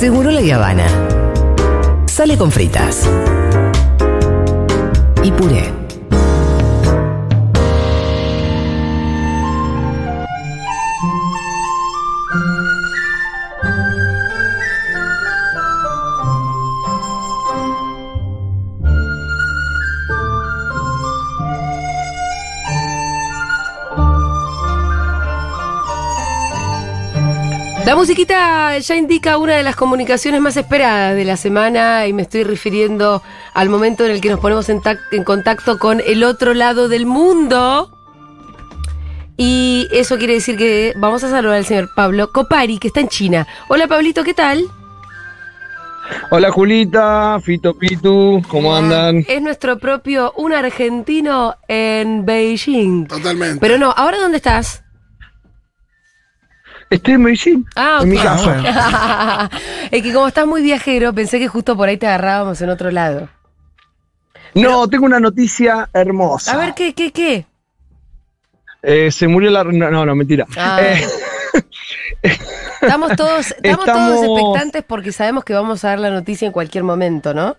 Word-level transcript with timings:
Seguro 0.00 0.30
la 0.30 0.40
Habana. 0.54 0.86
Sale 2.06 2.38
con 2.38 2.50
fritas. 2.50 3.06
Y 5.22 5.30
puré. 5.30 5.79
La 27.90 27.96
musiquita 27.96 28.78
ya 28.78 28.94
indica 28.94 29.36
una 29.36 29.56
de 29.56 29.64
las 29.64 29.74
comunicaciones 29.74 30.40
más 30.40 30.56
esperadas 30.56 31.16
de 31.16 31.24
la 31.24 31.36
semana 31.36 32.06
y 32.06 32.12
me 32.12 32.22
estoy 32.22 32.44
refiriendo 32.44 33.20
al 33.52 33.68
momento 33.68 34.04
en 34.04 34.12
el 34.12 34.20
que 34.20 34.30
nos 34.30 34.38
ponemos 34.38 34.68
en, 34.68 34.80
tac- 34.80 35.00
en 35.10 35.24
contacto 35.24 35.76
con 35.76 36.00
el 36.06 36.22
otro 36.22 36.54
lado 36.54 36.88
del 36.88 37.04
mundo. 37.04 37.90
Y 39.36 39.88
eso 39.90 40.18
quiere 40.18 40.34
decir 40.34 40.56
que 40.56 40.92
vamos 40.98 41.24
a 41.24 41.30
saludar 41.30 41.56
al 41.56 41.64
señor 41.64 41.90
Pablo 41.96 42.30
Copari, 42.30 42.78
que 42.78 42.86
está 42.86 43.00
en 43.00 43.08
China. 43.08 43.48
Hola 43.66 43.88
Pablito, 43.88 44.22
¿qué 44.22 44.34
tal? 44.34 44.66
Hola 46.30 46.52
Julita, 46.52 47.40
Fito 47.40 47.76
Pitu, 47.76 48.40
¿cómo 48.46 48.76
andan? 48.76 49.24
Es 49.26 49.42
nuestro 49.42 49.80
propio, 49.80 50.32
un 50.36 50.52
argentino 50.52 51.56
en 51.66 52.24
Beijing. 52.24 53.08
Totalmente. 53.08 53.58
Pero 53.58 53.78
no, 53.78 53.90
¿ahora 53.90 54.18
dónde 54.18 54.36
estás? 54.36 54.84
Estoy 56.90 57.14
en 57.14 57.22
Medellín, 57.22 57.66
Ah, 57.76 58.00
en 58.02 58.08
mi 58.08 58.18
casa. 58.18 59.48
es 59.92 60.02
que 60.02 60.12
como 60.12 60.26
estás 60.26 60.46
muy 60.46 60.60
viajero, 60.60 61.12
pensé 61.14 61.38
que 61.38 61.46
justo 61.48 61.76
por 61.76 61.88
ahí 61.88 61.96
te 61.96 62.06
agarrábamos 62.08 62.60
en 62.62 62.70
otro 62.70 62.90
lado. 62.90 63.28
No, 64.54 64.88
tengo 64.88 65.06
una 65.06 65.20
noticia 65.20 65.88
hermosa. 65.92 66.52
A 66.52 66.56
ver, 66.56 66.74
¿qué, 66.74 66.92
qué, 66.92 67.12
qué? 67.12 67.46
Eh, 68.82 69.12
se 69.12 69.28
murió 69.28 69.50
la... 69.50 69.62
No, 69.62 70.04
no, 70.04 70.14
mentira. 70.16 70.46
Ah. 70.56 70.80
Eh, 70.82 71.04
Estamos 72.82 73.14
todos, 73.14 73.54
estamos, 73.62 73.84
todos 73.86 74.14
Estamos- 74.20 74.38
expectantes 74.40 74.84
porque 74.86 75.12
sabemos 75.12 75.44
que 75.44 75.52
vamos 75.54 75.84
a 75.84 75.88
dar 75.90 76.00
la 76.00 76.10
noticia 76.10 76.46
en 76.46 76.52
cualquier 76.52 76.82
momento, 76.82 77.34
¿no? 77.34 77.56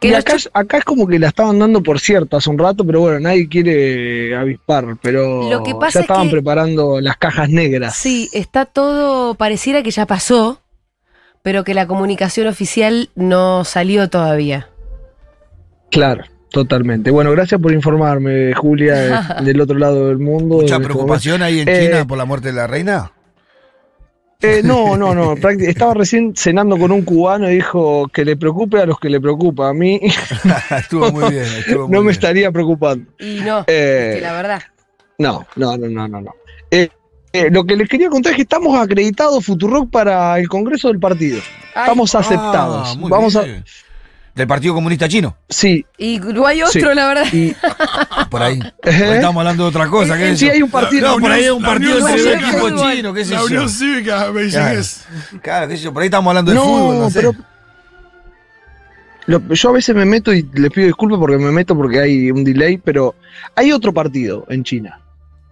Que 0.00 0.08
y 0.08 0.14
acá, 0.14 0.34
es 0.36 0.84
como 0.84 1.06
que 1.06 1.18
la 1.18 1.28
estaban 1.28 1.58
dando 1.58 1.82
por 1.82 2.00
cierto 2.00 2.36
hace 2.36 2.50
un 2.50 2.58
rato, 2.58 2.84
pero 2.84 3.00
bueno, 3.00 3.18
nadie 3.20 3.48
quiere 3.48 4.36
avispar, 4.36 4.96
pero 5.00 5.48
Lo 5.50 5.62
que 5.62 5.74
pasa 5.74 5.94
ya 5.94 6.00
es 6.00 6.04
estaban 6.04 6.26
que- 6.26 6.32
preparando 6.32 7.00
las 7.00 7.16
cajas 7.16 7.48
negras. 7.48 7.94
Sí, 7.96 8.28
está 8.32 8.66
todo, 8.66 9.34
pareciera 9.34 9.82
que 9.82 9.90
ya 9.90 10.04
pasó, 10.06 10.60
pero 11.42 11.64
que 11.64 11.74
la 11.74 11.86
comunicación 11.86 12.46
oficial 12.46 13.08
no 13.14 13.64
salió 13.64 14.10
todavía. 14.10 14.68
Claro, 15.90 16.24
totalmente. 16.50 17.10
Bueno, 17.10 17.30
gracias 17.30 17.60
por 17.60 17.72
informarme, 17.72 18.52
Julia, 18.54 19.06
eh, 19.06 19.20
del 19.44 19.60
otro 19.60 19.78
lado 19.78 20.08
del 20.08 20.18
mundo. 20.18 20.56
¿Mucha 20.56 20.74
este 20.74 20.84
preocupación 20.84 21.42
ahí 21.42 21.60
en 21.60 21.68
Eh, 21.68 21.80
China 21.86 22.04
por 22.06 22.18
la 22.18 22.24
muerte 22.24 22.48
de 22.48 22.54
la 22.54 22.66
reina? 22.66 23.12
Eh, 24.42 24.60
no, 24.62 24.96
no, 24.96 25.14
no. 25.14 25.32
Estaba 25.60 25.94
recién 25.94 26.34
cenando 26.36 26.76
con 26.78 26.92
un 26.92 27.02
cubano 27.02 27.50
y 27.50 27.54
dijo 27.56 28.06
que 28.12 28.24
le 28.24 28.36
preocupe 28.36 28.80
a 28.80 28.86
los 28.86 28.98
que 29.00 29.08
le 29.08 29.20
preocupa. 29.20 29.68
A 29.70 29.72
mí 29.72 30.00
estuvo 30.78 31.10
muy 31.12 31.30
bien, 31.30 31.44
estuvo 31.44 31.82
muy 31.88 31.92
no 31.92 31.98
me 31.98 32.02
bien. 32.02 32.10
estaría 32.10 32.50
preocupando. 32.52 33.10
Y 33.18 33.40
no, 33.40 33.60
Eh, 33.66 34.10
es 34.10 34.14
que 34.16 34.20
la 34.22 34.32
verdad. 34.32 34.62
No, 35.18 35.46
no, 35.56 35.76
no, 35.78 35.88
no, 35.88 36.08
no. 36.08 36.20
no. 36.20 36.34
Eh, 36.70 36.88
eh, 37.32 37.48
lo 37.50 37.64
que 37.64 37.76
les 37.76 37.88
quería 37.88 38.08
contar 38.08 38.32
es 38.32 38.36
que 38.36 38.42
estamos 38.42 38.78
acreditados 38.78 39.44
Futurock 39.44 39.90
para 39.90 40.38
el 40.38 40.48
Congreso 40.48 40.88
del 40.88 40.98
partido. 41.00 41.38
Ay, 41.74 41.82
Estamos 41.82 42.14
Ah, 42.14 42.18
aceptados. 42.20 42.96
muy 42.98 43.10
Vamos 43.10 43.34
bien. 43.44 43.64
Del 44.36 44.46
Partido 44.46 44.74
Comunista 44.74 45.08
Chino. 45.08 45.34
Sí. 45.48 45.84
Y 45.98 46.20
no 46.20 46.46
hay 46.46 46.60
otro, 46.62 46.72
Sí. 46.72 46.94
la 46.94 47.06
verdad. 47.08 47.24
Y, 47.32 47.56
por 48.30 48.42
ahí. 48.42 48.60
¿Eh? 48.84 49.12
Estamos 49.16 49.40
hablando 49.40 49.64
de 49.64 49.68
otra 49.70 49.88
cosa. 49.88 50.16
¿qué 50.16 50.30
es 50.32 50.38
sí, 50.38 50.48
hay 50.48 50.60
un 50.62 50.70
partido. 50.70 51.08
No, 51.08 51.18
por 51.18 51.32
ahí 51.32 51.44
hay 51.44 51.50
un 51.50 51.62
partido 51.62 51.96
Unión 51.96 52.12
de 52.12 52.18
Cívica 52.22 52.50
equipo 52.50 52.90
chino, 52.92 53.14
qué 53.14 53.24
sé 53.24 53.34
La. 53.34 53.44
Unión 53.44 53.68
Cívica 53.70 54.30
Beijing 54.30 54.50
Claro. 54.52 54.78
es. 54.78 55.04
Claro, 55.42 55.68
qué 55.68 55.76
sé 55.78 55.82
yo, 55.84 55.92
por 55.92 56.02
ahí 56.02 56.06
estamos 56.08 56.30
hablando 56.30 56.50
de 56.52 56.56
no, 56.58 56.64
fútbol, 56.64 56.98
no 56.98 57.10
sé. 57.10 57.18
pero. 57.18 57.34
lo- 59.26 59.54
yo 59.54 59.68
a 59.70 59.72
veces 59.72 59.94
me 59.96 60.04
meto 60.04 60.32
y 60.32 60.48
les 60.54 60.70
pido 60.70 60.86
disculpas 60.86 61.18
porque 61.18 61.38
me 61.38 61.50
meto 61.50 61.74
porque 61.76 61.98
hay 62.00 62.30
un 62.30 62.44
delay, 62.44 62.78
pero 62.78 63.14
hay 63.54 63.72
otro 63.72 63.92
partido 63.92 64.44
en 64.48 64.62
China. 64.62 65.00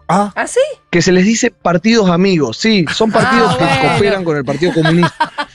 Ah, 0.06 0.30
¿Ah, 0.36 0.46
sí? 0.46 0.60
que 0.90 1.00
se 1.00 1.10
les 1.10 1.24
dice 1.24 1.50
partidos 1.50 2.10
amigos. 2.10 2.58
Sí, 2.58 2.84
son 2.94 3.10
partidos 3.10 3.52
Ah, 3.54 3.56
que 3.58 3.64
bueno. 3.64 3.92
cooperan 3.94 4.24
con 4.24 4.36
el 4.36 4.44
Partido 4.44 4.72
Comunista. 4.74 5.32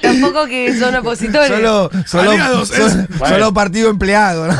Tampoco 0.00 0.46
que 0.46 0.76
son 0.78 0.94
opositores. 0.96 1.48
solo, 1.48 1.90
solo, 2.06 2.30
Aliados, 2.32 2.68
solo, 2.68 2.86
es- 2.86 2.96
solo 3.28 3.54
partido 3.54 3.90
empleado, 3.90 4.48
¿no? 4.48 4.54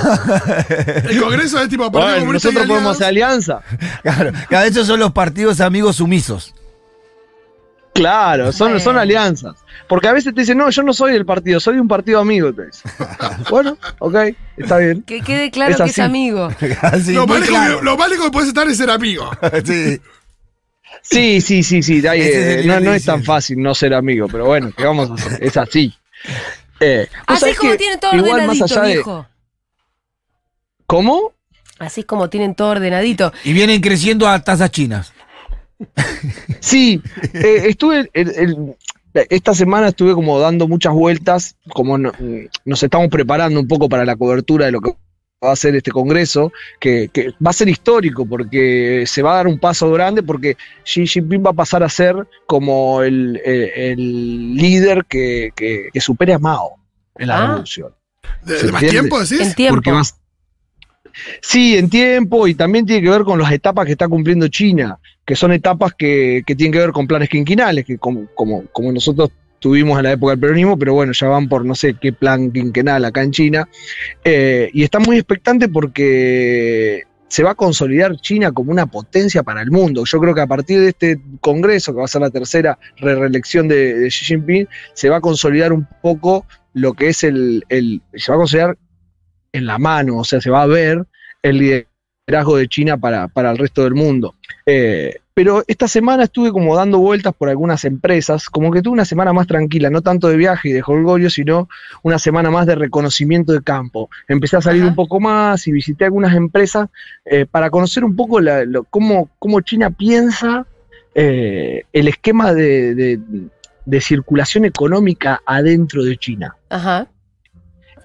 El 1.09 1.21
Congreso 1.21 1.61
es 1.61 1.69
tipo 1.69 1.91
Partido 1.93 2.15
Bueno, 2.17 2.33
nosotros 2.33 2.67
podemos 2.67 2.97
hacer 2.97 3.07
alianza. 3.09 3.61
Claro, 4.03 4.33
cada 4.49 4.65
vez 4.65 4.75
son 4.75 4.99
los 5.01 5.13
partidos 5.13 5.61
amigos 5.61 5.97
sumisos. 5.97 6.55
Claro, 7.95 8.51
son, 8.51 8.71
Bueno. 8.71 8.81
son 8.85 8.99
alianzas. 8.99 9.55
Porque 9.89 10.09
a 10.09 10.13
veces 10.13 10.35
te 10.35 10.41
dicen, 10.41 10.59
no, 10.59 10.69
yo 10.69 10.83
no 10.83 10.93
soy 10.93 11.13
del 11.13 11.25
partido, 11.25 11.61
soy 11.61 11.79
un 11.79 11.87
partido 11.87 12.19
amigo. 12.19 12.53
te 12.53 12.67
dicen. 12.67 12.91
bueno, 13.51 13.79
ok, 14.01 14.17
está 14.57 14.79
bien. 14.79 15.03
Que 15.03 15.21
quede 15.21 15.51
claro 15.53 15.73
Es 15.75 15.81
que 15.81 15.91
es 15.91 15.99
amigo. 16.01 16.49
Así, 16.83 17.13
Lo 17.13 17.27
más, 17.29 17.43
claro. 17.43 17.65
lejos, 17.67 17.79
que- 17.81 17.85
lo 17.85 17.97
más 17.97 18.09
lejos 18.11 18.25
que 18.27 18.33
puedes 18.33 18.49
estar 18.49 18.67
es 18.69 18.77
ser 18.79 18.91
amigo. 18.91 19.31
Sí. 19.65 20.01
Sí, 21.03 21.41
sí, 21.41 21.63
sí, 21.63 21.83
sí. 21.83 22.07
hay, 22.07 22.21
eh, 22.23 22.63
no, 22.65 22.81
no 22.81 22.93
es 22.95 23.05
tan 23.05 23.23
fácil 23.23 23.61
no 23.63 23.75
ser 23.75 23.95
amigo, 23.95 24.27
pero 24.29 24.47
bueno, 24.47 24.71
¿qué 24.77 24.85
vamos 24.85 25.11
a 25.11 25.15
hacer? 25.15 25.43
Es 25.45 25.57
así. 25.57 25.93
Eh, 26.81 27.07
Así 27.27 27.51
es 27.51 27.59
como 27.59 27.77
tienen 27.77 28.01
todo 28.01 28.15
igual 28.17 28.33
ordenadito, 28.33 28.65
más 28.65 28.73
allá 28.73 28.83
de. 28.83 28.93
viejo. 28.95 29.27
¿Cómo? 30.87 31.33
Así 31.79 32.01
es 32.01 32.07
como 32.07 32.29
tienen 32.31 32.55
todo 32.55 32.69
ordenadito. 32.71 33.33
Y 33.45 33.53
vienen 33.53 33.81
creciendo 33.81 34.29
a 34.29 34.43
tasas 34.43 34.71
chinas. 34.71 35.13
Sí, 36.61 37.01
eh, 37.35 37.65
estuve 37.69 38.09
el- 38.15 38.31
el- 38.37 38.77
esta 39.29 39.55
semana 39.55 39.89
estuve 39.89 40.15
como 40.15 40.41
dando 40.41 40.67
muchas 40.67 40.93
vueltas, 40.95 41.57
como 41.69 41.99
no- 41.99 42.13
nos 42.65 42.83
estamos 42.83 43.09
preparando 43.09 43.61
un 43.61 43.69
poco 43.69 43.89
para 43.89 44.05
la 44.05 44.17
cobertura 44.17 44.67
de 44.67 44.73
lo 44.73 44.81
que 44.81 44.93
va 45.43 45.53
a 45.53 45.57
ser 45.57 45.75
este 45.77 45.91
congreso, 45.91 46.53
que, 46.81 47.09
que 47.13 47.31
va 47.45 47.51
a 47.51 47.53
ser 47.53 47.69
histórico 47.69 48.27
porque 48.27 49.05
se 49.07 49.23
va 49.23 49.33
a 49.33 49.37
dar 49.37 49.47
un 49.47 49.59
paso 49.59 49.91
grande 49.93 50.23
porque 50.23 50.57
Xi 50.85 51.07
Jinping 51.07 51.45
va 51.45 51.51
a 51.51 51.55
pasar 51.55 51.83
a 51.83 51.89
ser 51.89 52.17
como 52.47 53.03
el, 53.03 53.41
el 53.45 54.55
líder 54.55 55.05
que, 55.07 55.51
que, 55.55 55.89
que 55.93 56.01
supere 56.01 56.33
a 56.35 56.39
Mao 56.39 56.77
en 57.17 57.29
la 57.29 57.37
Ah. 57.37 57.47
revolución. 57.49 57.93
¿De, 58.43 58.59
¿Se 58.59 58.67
de 58.67 58.73
más 58.73 58.81
tiempo 58.83 59.21
decís? 59.21 59.41
En 59.41 59.55
tiempo. 59.55 59.75
Porque 59.83 60.01
Sí, 61.43 61.77
en 61.77 61.89
tiempo 61.89 62.49
y 62.49 62.55
también 62.57 62.85
tiene 62.87 63.03
que 63.03 63.11
ver 63.11 63.23
con 63.23 63.39
las 63.39 63.53
etapas 63.53 63.87
que 63.87 63.93
está 63.93 64.09
cumpliendo 64.09 64.49
China, 64.49 64.99
que 65.25 65.37
son 65.37 65.53
etapas 65.53 65.95
que, 65.97 66.43
que 66.45 66.57
tienen 66.57 66.73
que 66.73 66.81
ver 66.81 66.91
con 66.91 67.07
planes 67.07 67.29
quinquenales, 67.29 67.85
que 67.85 67.99
como, 67.99 68.27
como, 68.35 68.65
como 68.73 68.91
nosotros 68.91 69.31
tuvimos 69.65 69.97
en 69.97 70.05
la 70.05 70.13
época 70.13 70.33
del 70.33 70.41
peronismo, 70.41 70.79
pero 70.79 70.93
bueno, 70.93 71.15
ya 71.15 71.27
van 71.27 71.49
por 71.49 71.65
no 71.65 71.75
sé 71.75 71.95
qué 71.99 72.13
plan 72.13 72.53
quinquenal 72.53 73.03
acá 73.03 73.23
en 73.23 73.31
China. 73.31 73.67
Eh, 74.23 74.69
y 74.75 74.83
está 74.83 74.99
muy 74.99 75.17
expectante 75.17 75.71
porque 75.71 77.05
se 77.29 77.43
va 77.43 77.53
a 77.53 77.55
consolidar 77.55 78.15
China 78.19 78.53
como 78.53 78.73
una 78.73 78.85
potencia 78.85 79.43
para 79.43 79.63
el 79.63 79.71
mundo. 79.71 80.05
Yo 80.05 80.21
creo 80.21 80.35
que 80.35 80.43
a 80.43 80.47
partir 80.47 80.81
de 80.81 80.89
este 80.89 81.19
congreso, 81.41 81.93
que 81.93 81.99
va 82.01 82.05
a 82.05 82.09
ser 82.09 82.21
la 82.21 82.29
tercera 82.29 82.79
re- 82.99 83.15
reelección 83.15 83.67
de, 83.67 84.07
Xi 84.11 84.27
Jinping, 84.27 84.69
se 84.93 85.09
va 85.09 85.17
a 85.17 85.21
consolidar 85.23 85.73
un 85.73 85.89
poco 86.03 86.45
lo 86.75 86.93
que 86.93 87.09
es 87.09 87.25
el, 87.25 87.65
el- 87.71 88.03
se 88.15 88.31
va 88.33 88.37
a 88.37 88.41
consolidar 88.41 88.77
en 89.53 89.65
la 89.65 89.79
mano, 89.79 90.19
o 90.19 90.25
sea, 90.25 90.43
se 90.43 90.51
va 90.51 90.61
a 90.61 90.67
ver 90.67 91.07
el 91.43 91.57
liderazgo 91.57 91.89
de 92.27 92.69
China 92.69 92.97
para, 92.97 93.29
para 93.29 93.51
el 93.51 93.59
resto 93.59 93.85
del 93.85 93.95
mundo. 93.95 94.35
Eh, 94.67 95.17
pero 95.35 95.63
esta 95.67 95.89
semana 95.89 96.25
estuve 96.25 96.53
como 96.53 96.75
dando 96.77 96.99
vueltas 96.99 97.35
por 97.35 97.49
algunas 97.49 97.85
empresas, 97.85 98.49
como 98.49 98.71
que 98.71 98.81
tuve 98.83 98.93
una 98.95 99.05
semana 99.05 99.33
más 99.33 99.47
tranquila, 99.47 99.91
no 99.91 100.01
tanto 100.01 100.29
de 100.29 100.37
viaje 100.37 100.69
y 100.71 100.73
de 100.73 100.83
holgorio, 100.87 101.29
sino 101.29 101.69
una 102.03 102.19
semana 102.19 102.51
más 102.51 102.67
de 102.67 102.77
reconocimiento 102.77 103.53
de 103.53 103.61
campo. 103.63 104.09
Empecé 104.29 104.57
a 104.57 104.63
salir 104.63 104.83
Ajá. 104.83 104.91
un 104.91 104.95
poco 104.97 105.19
más 105.21 105.67
y 105.67 105.73
visité 105.73 106.05
algunas 106.05 106.35
empresas 106.35 106.89
eh, 107.25 107.47
para 107.51 107.69
conocer 107.69 108.05
un 108.05 108.15
poco 108.17 108.41
la- 108.41 108.65
lo- 108.65 108.85
cómo, 108.85 109.29
cómo 109.39 109.61
China 109.61 109.91
piensa 109.91 110.67
eh, 111.15 111.83
el 111.93 112.09
esquema 112.09 112.55
de, 112.55 112.95
de- 112.95 113.21
de 113.87 114.01
circulación 114.01 114.65
económica 114.65 115.43
adentro 115.45 116.03
de 116.05 116.17
China. 116.17 116.57
Ajá. 116.71 117.07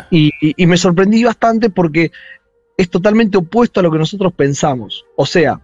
Y, 0.09 0.31
y- 0.41 0.53
y 0.57 0.65
me 0.65 0.77
sorprendí 0.77 1.23
bastante 1.23 1.69
porque 1.69 2.11
es 2.79 2.89
totalmente 2.89 3.37
opuesto 3.37 3.79
a 3.79 3.83
lo 3.83 3.91
que 3.91 3.97
nosotros 3.97 4.31
pensamos. 4.33 5.05
O 5.17 5.25
sea, 5.25 5.59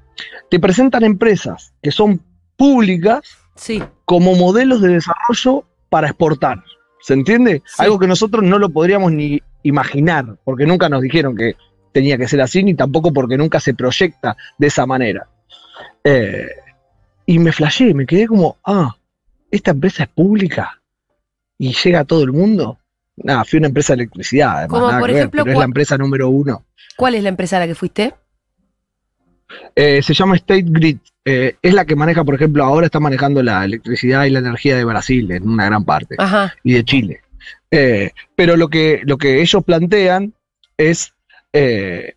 te 0.50 0.60
presentan 0.60 1.04
empresas 1.06 1.74
que 1.82 1.92
son 1.92 2.22
públicas 2.58 3.22
Sí. 3.56 3.82
como 4.04 4.36
modelos 4.36 4.82
de 4.82 4.90
desarrollo 4.90 5.66
para 5.90 6.08
exportar. 6.08 6.62
¿Se 7.00 7.14
entiende? 7.14 7.62
Sí. 7.66 7.76
Algo 7.84 7.98
que 8.00 8.08
nosotros 8.08 8.44
no 8.44 8.60
lo 8.60 8.70
podríamos 8.70 9.14
ni 9.14 9.42
imaginar, 9.64 10.38
porque 10.44 10.66
nunca 10.66 10.90
nos 10.90 11.02
dijeron 11.02 11.38
que 11.38 11.56
tenía 11.94 12.18
que 12.18 12.28
ser 12.28 12.42
así, 12.42 12.64
ni 12.64 12.74
tampoco 12.74 13.14
porque 13.14 13.38
nunca 13.38 13.62
se 13.62 13.74
proyecta 13.74 14.36
de 14.58 14.68
esa 14.68 14.86
manera. 14.86 15.30
Eh, 16.04 16.50
y 17.26 17.40
me 17.40 17.54
flashé, 17.54 17.94
me 17.94 18.06
quedé 18.06 18.28
como, 18.28 18.58
ah, 18.66 18.94
esta 19.50 19.72
empresa 19.72 20.04
es 20.04 20.10
pública. 20.10 20.82
y 21.58 21.72
llega 21.74 22.02
a 22.02 22.06
todo 22.06 22.24
el 22.24 22.34
mundo. 22.34 22.78
Nada, 23.18 23.46
fui 23.46 23.58
una 23.58 23.68
empresa 23.68 23.94
de 23.94 24.04
electricidad, 24.04 24.58
además, 24.58 24.70
Como 24.70 24.88
nada 24.88 25.00
por 25.00 25.08
que 25.08 25.14
ver, 25.14 25.22
ejemplo, 25.22 25.44
pero 25.44 25.54
es 25.54 25.60
la 25.60 25.66
empresa 25.66 25.98
número 25.98 26.30
uno. 26.30 26.66
¿Cuál 26.98 27.16
es 27.16 27.24
la 27.24 27.30
empresa 27.30 27.58
a 27.58 27.60
la 27.62 27.68
que 27.68 27.76
fuiste? 27.76 28.14
Eh, 29.76 30.02
se 30.02 30.14
llama 30.14 30.36
State 30.36 30.66
Grid. 30.68 30.98
Eh, 31.24 31.56
es 31.62 31.74
la 31.74 31.86
que 31.86 31.96
maneja, 31.96 32.24
por 32.24 32.36
ejemplo, 32.36 32.64
ahora 32.64 32.86
está 32.86 33.00
manejando 33.00 33.42
la 33.42 33.66
electricidad 33.66 34.26
y 34.26 34.30
la 34.30 34.40
energía 34.40 34.76
de 34.76 34.84
Brasil 34.84 35.32
en 35.32 35.48
una 35.48 35.66
gran 35.66 35.84
parte. 35.86 36.16
Ajá. 36.18 36.54
y 36.64 36.74
de 36.74 36.86
Chile. 36.86 37.22
Eh, 37.72 38.12
pero 38.36 38.58
lo 38.58 38.70
que, 38.70 39.02
lo 39.06 39.18
que 39.18 39.42
ellos 39.42 39.64
plantean 39.64 40.34
es, 40.78 41.14
eh, 41.54 42.16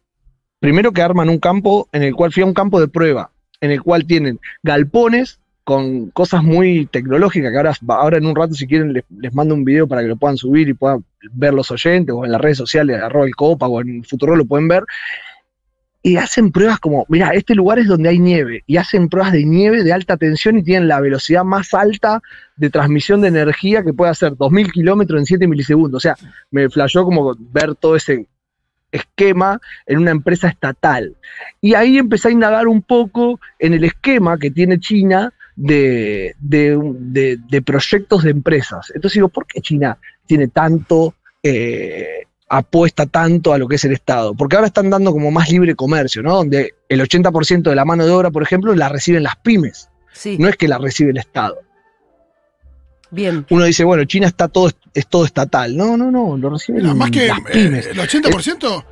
primero 0.61 0.93
que 0.93 1.03
arman 1.03 1.29
un 1.29 1.39
campo 1.39 1.89
en 1.93 2.03
el 2.03 2.15
cual 2.15 2.33
fui 2.33 2.43
a 2.43 2.47
un 2.47 2.55
campo 2.55 2.81
de 2.81 2.89
prueba, 2.89 3.31
en 3.61 3.71
el 3.71 3.83
cual 3.83 4.07
tienen 4.07 4.41
galpones 4.63 5.41
con 5.69 6.09
cosas 6.13 6.43
muy 6.43 6.87
tecnológicas, 6.87 7.51
que 7.51 7.59
ahora, 7.59 7.75
ahora 7.89 8.17
en 8.17 8.25
un 8.25 8.35
rato 8.35 8.55
si 8.55 8.67
quieren 8.67 8.95
les, 8.95 9.05
les 9.19 9.35
mando 9.35 9.55
un 9.55 9.67
video 9.67 9.87
para 9.87 10.01
que 10.01 10.09
lo 10.09 10.17
puedan 10.17 10.39
subir 10.39 10.67
y 10.67 10.73
puedan 10.73 11.05
ver 11.31 11.53
los 11.53 11.71
oyentes, 11.71 12.15
o 12.17 12.25
en 12.25 12.33
las 12.33 12.41
redes 12.41 12.57
sociales, 12.57 12.99
arroba 13.03 13.27
el 13.27 13.37
copa, 13.37 13.69
o 13.69 13.83
en 13.83 14.03
Futuro 14.03 14.35
lo 14.35 14.47
pueden 14.47 14.67
ver, 14.67 14.85
y 16.03 16.17
hacen 16.17 16.53
pruebas 16.53 16.79
como, 16.79 17.05
mira, 17.11 17.35
este 17.35 17.55
lugar 17.55 17.79
es 17.79 17.87
donde 17.87 18.09
hay 18.09 18.19
nieve, 18.19 18.65
y 18.67 18.79
hacen 18.79 19.11
pruebas 19.11 19.31
de 19.31 19.45
nieve 19.45 19.85
de 19.85 19.93
alta 19.93 20.17
tensión 20.17 20.57
y 20.57 20.63
tienen 20.63 20.89
la 20.89 21.01
velocidad 21.01 21.45
más 21.45 21.75
alta 21.75 22.23
de 22.57 22.71
transmisión 22.71 23.21
de 23.21 23.29
energía 23.29 23.83
que 23.85 23.93
puede 23.93 24.11
hacer 24.11 24.39
2000 24.39 24.73
kilómetros 24.73 25.21
en 25.21 25.27
7 25.27 25.47
milisegundos. 25.49 25.99
O 25.99 26.01
sea, 26.01 26.17
me 26.51 26.71
flashó 26.71 27.05
como 27.05 27.37
ver 27.39 27.75
todo 27.75 27.95
ese 27.95 28.27
esquema 28.91 29.61
en 29.85 29.99
una 29.99 30.13
empresa 30.13 30.49
estatal. 30.49 31.15
Y 31.61 31.75
ahí 31.75 31.99
empecé 31.99 32.29
a 32.29 32.31
indagar 32.31 32.69
un 32.69 32.81
poco 32.81 33.39
en 33.59 33.75
el 33.75 33.85
esquema 33.85 34.39
que 34.39 34.51
tiene 34.51 34.81
China 34.81 35.35
de, 35.61 36.37
de, 36.39 36.79
de- 37.01 37.39
de 37.51 37.63
proyectos 37.63 38.23
de 38.23 38.31
empresas. 38.31 38.93
Entonces 38.95 39.15
digo, 39.17 39.29
¿por 39.29 39.45
qué 39.47 39.61
China 39.61 39.99
tiene 40.25 40.47
tanto, 40.49 41.15
eh, 41.43 42.25
apuesta 42.49 43.07
tanto 43.07 43.53
a 43.53 43.59
lo 43.59 43.67
que 43.67 43.75
es 43.75 43.85
el 43.85 43.93
Estado? 43.93 44.35
Porque 44.35 44.55
ahora 44.55 44.69
están 44.69 44.89
dando 44.89 45.11
como 45.11 45.31
más 45.33 45.51
libre 45.51 45.75
comercio, 45.75 46.23
¿no? 46.23 46.37
Donde 46.37 46.75
el 46.89 47.01
80% 47.01 47.63
de 47.71 47.75
la 47.75 47.85
mano 47.85 48.07
de 48.07 48.13
obra, 48.13 48.31
por 48.31 48.43
ejemplo, 48.45 48.73
la 48.75 48.89
reciben 48.89 49.25
las 49.25 49.37
pymes, 49.37 49.89
Sí. 50.13 50.37
no 50.39 50.49
es 50.49 50.57
que 50.57 50.69
la 50.69 50.79
recibe 50.79 51.11
el 51.11 51.19
Estado 51.19 51.59
Bien. 53.11 53.47
uno 53.51 53.65
dice, 53.65 53.85
bueno, 53.85 54.05
China 54.05 54.27
está 54.27 54.49
todo, 54.49 54.71
es 54.95 55.07
todo 55.07 55.25
estatal. 55.25 55.75
No, 55.77 55.97
no, 55.97 56.11
no, 56.11 56.37
lo 56.37 56.51
reciben 56.51 56.83
Mira, 56.83 56.95
más 56.95 57.11
que 57.11 57.27
las 57.27 57.39
eh, 57.39 57.43
pymes. 57.53 57.87
el 57.87 57.99
80%. 57.99 58.79
Es 58.79 58.85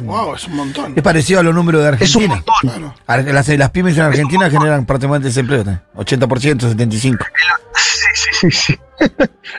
un, 0.00 0.06
Wow, 0.06 0.34
es 0.34 0.46
un 0.46 0.56
montón. 0.56 0.92
es 0.96 1.02
parecido 1.02 1.40
a 1.40 1.42
los 1.42 1.54
números 1.54 1.82
de 1.82 2.04
es 2.04 2.14
un 2.16 2.22
Argentina. 2.24 2.34
montón. 2.34 2.94
Claro. 3.06 3.32
Las, 3.32 3.48
las 3.48 3.70
pymes 3.70 3.96
en 3.96 4.02
Argentina 4.04 4.48
generan 4.50 4.86
prácticamente 4.86 5.28
desempleo. 5.28 5.64
también. 5.64 5.82
80%, 5.96 6.74
75%. 6.76 7.18
Sí, 7.74 8.30
sí, 8.32 8.50
sí. 8.50 8.78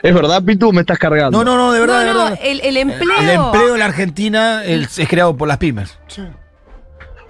es 0.02 0.14
verdad, 0.14 0.42
Pitu, 0.42 0.72
me 0.72 0.80
estás 0.80 0.98
cargando. 0.98 1.36
No, 1.38 1.44
no, 1.44 1.56
no, 1.56 1.72
de 1.72 1.80
verdad, 1.80 2.00
no, 2.00 2.06
de 2.06 2.12
no, 2.14 2.24
verdad. 2.24 2.38
el, 2.42 2.60
el 2.60 2.76
empleo. 2.76 3.18
El 3.20 3.28
empleo 3.30 3.72
en 3.74 3.78
la 3.80 3.84
Argentina 3.86 4.64
es 4.64 4.98
creado 5.08 5.36
por 5.36 5.48
las 5.48 5.58
pymes. 5.58 5.98
Sí. 6.08 6.22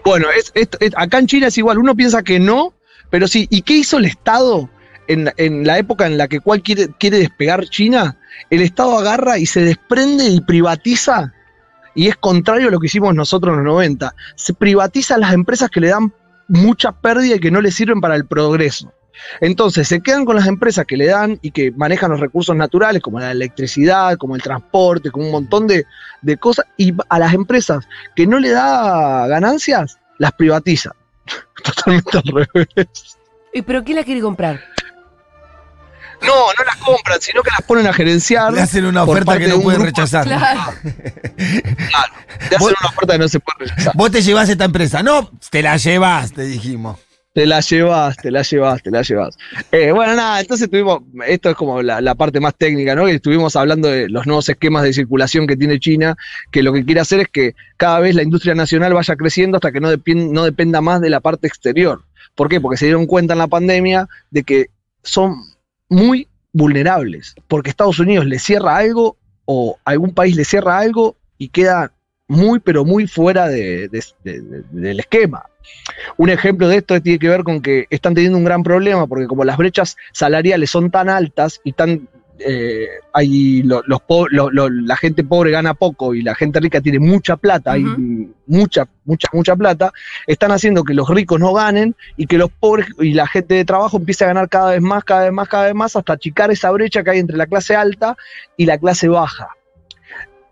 Bueno, 0.04 0.26
es, 0.36 0.52
es- 0.54 0.68
es- 0.80 0.92
acá 0.96 1.18
en 1.18 1.26
China 1.26 1.46
es 1.48 1.58
igual. 1.58 1.78
Uno 1.78 1.94
piensa 1.94 2.22
que 2.22 2.38
no, 2.38 2.74
pero 3.10 3.26
sí. 3.26 3.46
¿Y 3.50 3.62
qué 3.62 3.74
hizo 3.74 3.98
el 3.98 4.04
Estado 4.04 4.68
en, 5.08 5.32
en 5.38 5.66
la 5.66 5.78
época 5.78 6.06
en 6.06 6.18
la 6.18 6.28
que 6.28 6.40
cual 6.40 6.62
quiere, 6.62 6.88
quiere 6.98 7.18
despegar 7.18 7.64
China? 7.68 8.18
El 8.50 8.60
Estado 8.62 8.98
agarra 8.98 9.38
y 9.38 9.46
se 9.46 9.60
desprende 9.62 10.26
y 10.26 10.40
privatiza. 10.42 11.32
Y 11.94 12.08
es 12.08 12.16
contrario 12.16 12.68
a 12.68 12.70
lo 12.70 12.80
que 12.80 12.86
hicimos 12.86 13.14
nosotros 13.14 13.52
en 13.52 13.64
los 13.64 13.72
90. 13.72 14.14
Se 14.36 14.54
privatiza 14.54 15.18
las 15.18 15.32
empresas 15.32 15.70
que 15.70 15.80
le 15.80 15.88
dan 15.88 16.12
mucha 16.48 16.92
pérdida 16.92 17.36
y 17.36 17.40
que 17.40 17.50
no 17.50 17.60
le 17.60 17.70
sirven 17.70 18.00
para 18.00 18.16
el 18.16 18.26
progreso. 18.26 18.92
Entonces 19.40 19.88
se 19.88 20.00
quedan 20.00 20.24
con 20.24 20.36
las 20.36 20.46
empresas 20.46 20.84
que 20.86 20.96
le 20.96 21.06
dan 21.06 21.38
y 21.40 21.52
que 21.52 21.70
manejan 21.70 22.10
los 22.10 22.20
recursos 22.20 22.54
naturales, 22.56 23.02
como 23.02 23.20
la 23.20 23.30
electricidad, 23.30 24.16
como 24.16 24.34
el 24.34 24.42
transporte, 24.42 25.10
como 25.10 25.26
un 25.26 25.32
montón 25.32 25.66
de, 25.66 25.84
de 26.22 26.36
cosas, 26.36 26.66
y 26.76 26.92
a 27.08 27.18
las 27.18 27.32
empresas 27.32 27.86
que 28.16 28.26
no 28.26 28.38
le 28.38 28.50
da 28.50 29.26
ganancias, 29.28 29.98
las 30.18 30.32
privatiza. 30.32 30.92
Totalmente 31.64 32.18
al 32.18 32.48
revés. 32.52 33.18
¿Y 33.52 33.62
pero 33.62 33.84
quién 33.84 33.96
la 33.96 34.04
quiere 34.04 34.20
comprar? 34.20 34.73
No, 36.26 36.34
no 36.58 36.64
las 36.64 36.76
compran, 36.76 37.20
sino 37.20 37.42
que 37.42 37.50
las 37.50 37.62
ponen 37.62 37.86
a 37.86 37.92
gerenciar. 37.92 38.52
Le 38.52 38.60
hacen 38.62 38.84
una 38.84 39.02
oferta 39.04 39.38
que 39.38 39.46
no 39.48 39.60
pueden 39.60 39.80
grupo- 39.80 39.86
rechazar. 39.86 40.24
Claro. 40.26 40.72
Le 41.36 42.56
hacen 42.56 42.74
una 42.80 42.88
oferta 42.90 43.12
que 43.14 43.18
no 43.18 43.28
se 43.28 43.40
puede 43.40 43.70
rechazar. 43.70 43.92
Vos 43.96 44.10
te 44.10 44.22
llevas 44.22 44.48
esta 44.48 44.64
empresa. 44.64 45.02
No, 45.02 45.30
te 45.50 45.62
la 45.62 45.76
llevas, 45.76 46.32
te 46.32 46.42
dijimos. 46.42 46.98
Te 47.32 47.46
la 47.46 47.58
llevas, 47.60 48.16
te 48.16 48.30
la 48.30 48.42
llevas, 48.42 48.80
te 48.80 48.92
la 48.92 49.02
llevas. 49.02 49.36
Eh, 49.72 49.90
bueno, 49.90 50.14
nada, 50.14 50.40
entonces 50.40 50.70
tuvimos, 50.70 51.00
esto 51.26 51.50
es 51.50 51.56
como 51.56 51.82
la, 51.82 52.00
la 52.00 52.14
parte 52.14 52.38
más 52.38 52.54
técnica, 52.56 52.94
¿no? 52.94 53.06
Que 53.06 53.14
estuvimos 53.16 53.56
hablando 53.56 53.88
de 53.88 54.08
los 54.08 54.24
nuevos 54.28 54.48
esquemas 54.48 54.84
de 54.84 54.92
circulación 54.92 55.48
que 55.48 55.56
tiene 55.56 55.80
China, 55.80 56.14
que 56.52 56.62
lo 56.62 56.72
que 56.72 56.84
quiere 56.84 57.00
hacer 57.00 57.18
es 57.18 57.28
que 57.28 57.56
cada 57.76 57.98
vez 57.98 58.14
la 58.14 58.22
industria 58.22 58.54
nacional 58.54 58.94
vaya 58.94 59.16
creciendo 59.16 59.56
hasta 59.56 59.72
que 59.72 59.80
no, 59.80 59.90
depien- 59.92 60.30
no 60.30 60.44
dependa 60.44 60.80
más 60.80 61.00
de 61.00 61.10
la 61.10 61.18
parte 61.18 61.48
exterior. 61.48 62.04
¿Por 62.36 62.48
qué? 62.48 62.60
Porque 62.60 62.76
se 62.76 62.84
dieron 62.84 63.06
cuenta 63.06 63.32
en 63.32 63.40
la 63.40 63.48
pandemia 63.48 64.06
de 64.30 64.44
que 64.44 64.66
son 65.02 65.34
muy 65.94 66.28
vulnerables, 66.52 67.34
porque 67.48 67.70
Estados 67.70 67.98
Unidos 67.98 68.26
le 68.26 68.38
cierra 68.38 68.76
algo 68.76 69.16
o 69.44 69.78
algún 69.84 70.12
país 70.12 70.36
le 70.36 70.44
cierra 70.44 70.78
algo 70.78 71.16
y 71.38 71.48
queda 71.48 71.92
muy, 72.28 72.58
pero 72.58 72.84
muy 72.84 73.06
fuera 73.06 73.48
de- 73.48 73.88
de- 73.88 74.04
de- 74.24 74.40
de- 74.40 74.62
del 74.70 75.00
esquema. 75.00 75.44
Un 76.16 76.30
ejemplo 76.30 76.68
de 76.68 76.76
esto 76.78 77.00
tiene 77.00 77.18
que 77.18 77.28
ver 77.28 77.42
con 77.44 77.60
que 77.60 77.86
están 77.90 78.14
teniendo 78.14 78.38
un 78.38 78.44
gran 78.44 78.62
problema 78.62 79.06
porque 79.06 79.26
como 79.26 79.44
las 79.44 79.56
brechas 79.56 79.96
salariales 80.12 80.70
son 80.70 80.90
tan 80.90 81.08
altas 81.08 81.60
y 81.64 81.72
tan 81.72 82.08
eh, 82.38 82.88
hay 83.12 83.62
lo- 83.62 83.82
los 83.86 84.02
po- 84.02 84.26
lo- 84.28 84.50
lo- 84.50 84.68
la 84.68 84.96
gente 84.96 85.22
pobre 85.24 85.50
gana 85.50 85.74
poco 85.74 86.14
y 86.14 86.22
la 86.22 86.34
gente 86.34 86.58
rica 86.60 86.80
tiene 86.80 86.98
mucha 86.98 87.36
plata, 87.36 87.72
hay 87.72 87.84
mucha, 88.46 88.88
mucha, 89.04 89.28
mucha 89.32 89.54
plata, 89.56 89.92
están 90.26 90.50
haciendo 90.50 90.82
que 90.82 90.94
los 90.94 91.08
ricos 91.08 91.38
no 91.38 91.52
ganen 91.52 91.94
y 92.16 92.26
que 92.26 92.36
los 92.38 92.50
pobres 92.50 92.88
y 92.98 93.14
la 93.14 93.26
gente 93.26 93.54
de 93.54 93.64
trabajo 93.64 93.98
empiece 93.98 94.24
a 94.24 94.28
ganar 94.28 94.48
cada 94.48 94.72
vez 94.72 94.80
más, 94.82 95.04
cada 95.04 95.24
vez 95.24 95.32
más, 95.32 95.48
cada 95.48 95.66
vez 95.66 95.74
más, 95.74 95.94
hasta 95.96 96.14
achicar 96.14 96.50
esa 96.50 96.70
brecha 96.72 97.02
que 97.04 97.10
hay 97.10 97.18
entre 97.20 97.36
la 97.36 97.46
clase 97.46 97.76
alta 97.76 98.16
y 98.56 98.66
la 98.66 98.78
clase 98.78 99.08
baja. 99.08 99.48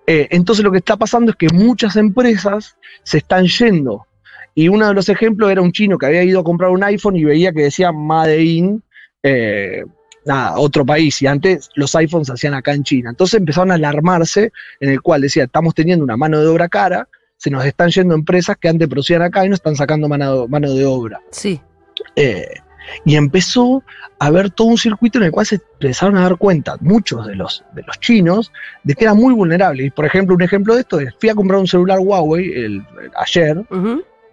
Eh, 0.06 0.29
entonces 0.31 0.64
lo 0.64 0.73
que 0.73 0.79
está 0.79 0.96
pasando 0.96 1.31
es 1.31 1.37
que 1.37 1.49
muchas 1.52 1.96
empresas 1.96 2.76
se 3.05 3.19
están 3.19 3.46
yendo 3.46 4.06
y 4.55 4.69
uno 4.69 4.88
de 4.88 4.94
los 4.94 5.08
ejemplos 5.08 5.50
era 5.50 5.62
un 5.62 5.73
chino 5.73 5.96
que 5.96 6.06
había 6.06 6.23
ido 6.25 6.40
a 6.40 6.44
comprar 6.44 6.70
un 6.70 6.82
iPhone 6.84 7.17
y 7.17 7.25
veía 7.25 7.52
que 7.52 7.62
decía 7.62 7.93
Made 7.93 8.43
in 8.43 8.82
eh, 9.23 9.84
nada, 10.24 10.58
otro 10.58 10.84
país. 10.86 11.20
Y 11.22 11.26
antes 11.26 11.69
los 11.74 11.94
iPhones 11.94 12.26
se 12.29 12.32
hacían 12.34 12.55
acá 12.55 12.72
en 12.74 12.82
China. 12.84 13.10
Entonces 13.10 13.38
empezaron 13.41 13.70
a 13.70 13.74
alarmarse 13.74 14.52
en 14.81 14.91
el 14.91 15.00
cual 15.02 15.20
decía, 15.22 15.44
estamos 15.44 15.74
teniendo 15.74 16.05
una 16.05 16.17
mano 16.17 16.41
de 16.41 16.46
obra 16.46 16.69
cara, 16.69 17.08
se 17.36 17.50
nos 17.50 17.64
están 17.64 17.91
yendo 17.91 18.14
empresas 18.14 18.56
que 18.56 18.69
antes 18.69 18.86
producían 18.88 19.22
acá 19.22 19.44
y 19.44 19.48
nos 19.48 19.58
están 19.58 19.74
sacando 19.76 20.08
mano, 20.08 20.46
mano 20.48 20.72
de 20.72 20.84
obra. 20.84 21.20
Sí. 21.31 21.60
Eh, 22.17 22.46
y 23.05 23.14
empezó 23.17 23.82
a 24.19 24.26
haber 24.26 24.50
todo 24.50 24.67
un 24.69 24.79
circuito 24.79 25.19
en 25.19 25.24
el 25.24 25.31
cual 25.31 25.46
se 25.46 25.56
empezaron 25.81 26.17
a 26.17 26.22
dar 26.22 26.36
cuenta 26.36 26.76
muchos 26.81 27.26
de 27.26 27.36
los, 27.36 27.64
de 27.74 27.82
los 27.82 27.98
chinos 28.00 28.52
de 28.82 28.94
que 28.94 29.05
era 29.05 29.14
muy 29.14 29.32
vulnerable. 29.34 29.84
Y 29.84 29.91
por 29.91 30.05
ejemplo, 30.05 30.34
un 30.34 30.43
ejemplo 30.43 30.74
de 30.74 30.81
esto 30.81 30.98
es, 31.00 31.14
fui 31.20 31.29
a 31.31 31.34
comprar 31.34 31.60
un 31.60 31.67
celular 31.69 31.98
Huawei 32.00 32.44
el- 32.52 32.62
el- 33.02 33.10
ayer, 33.17 33.64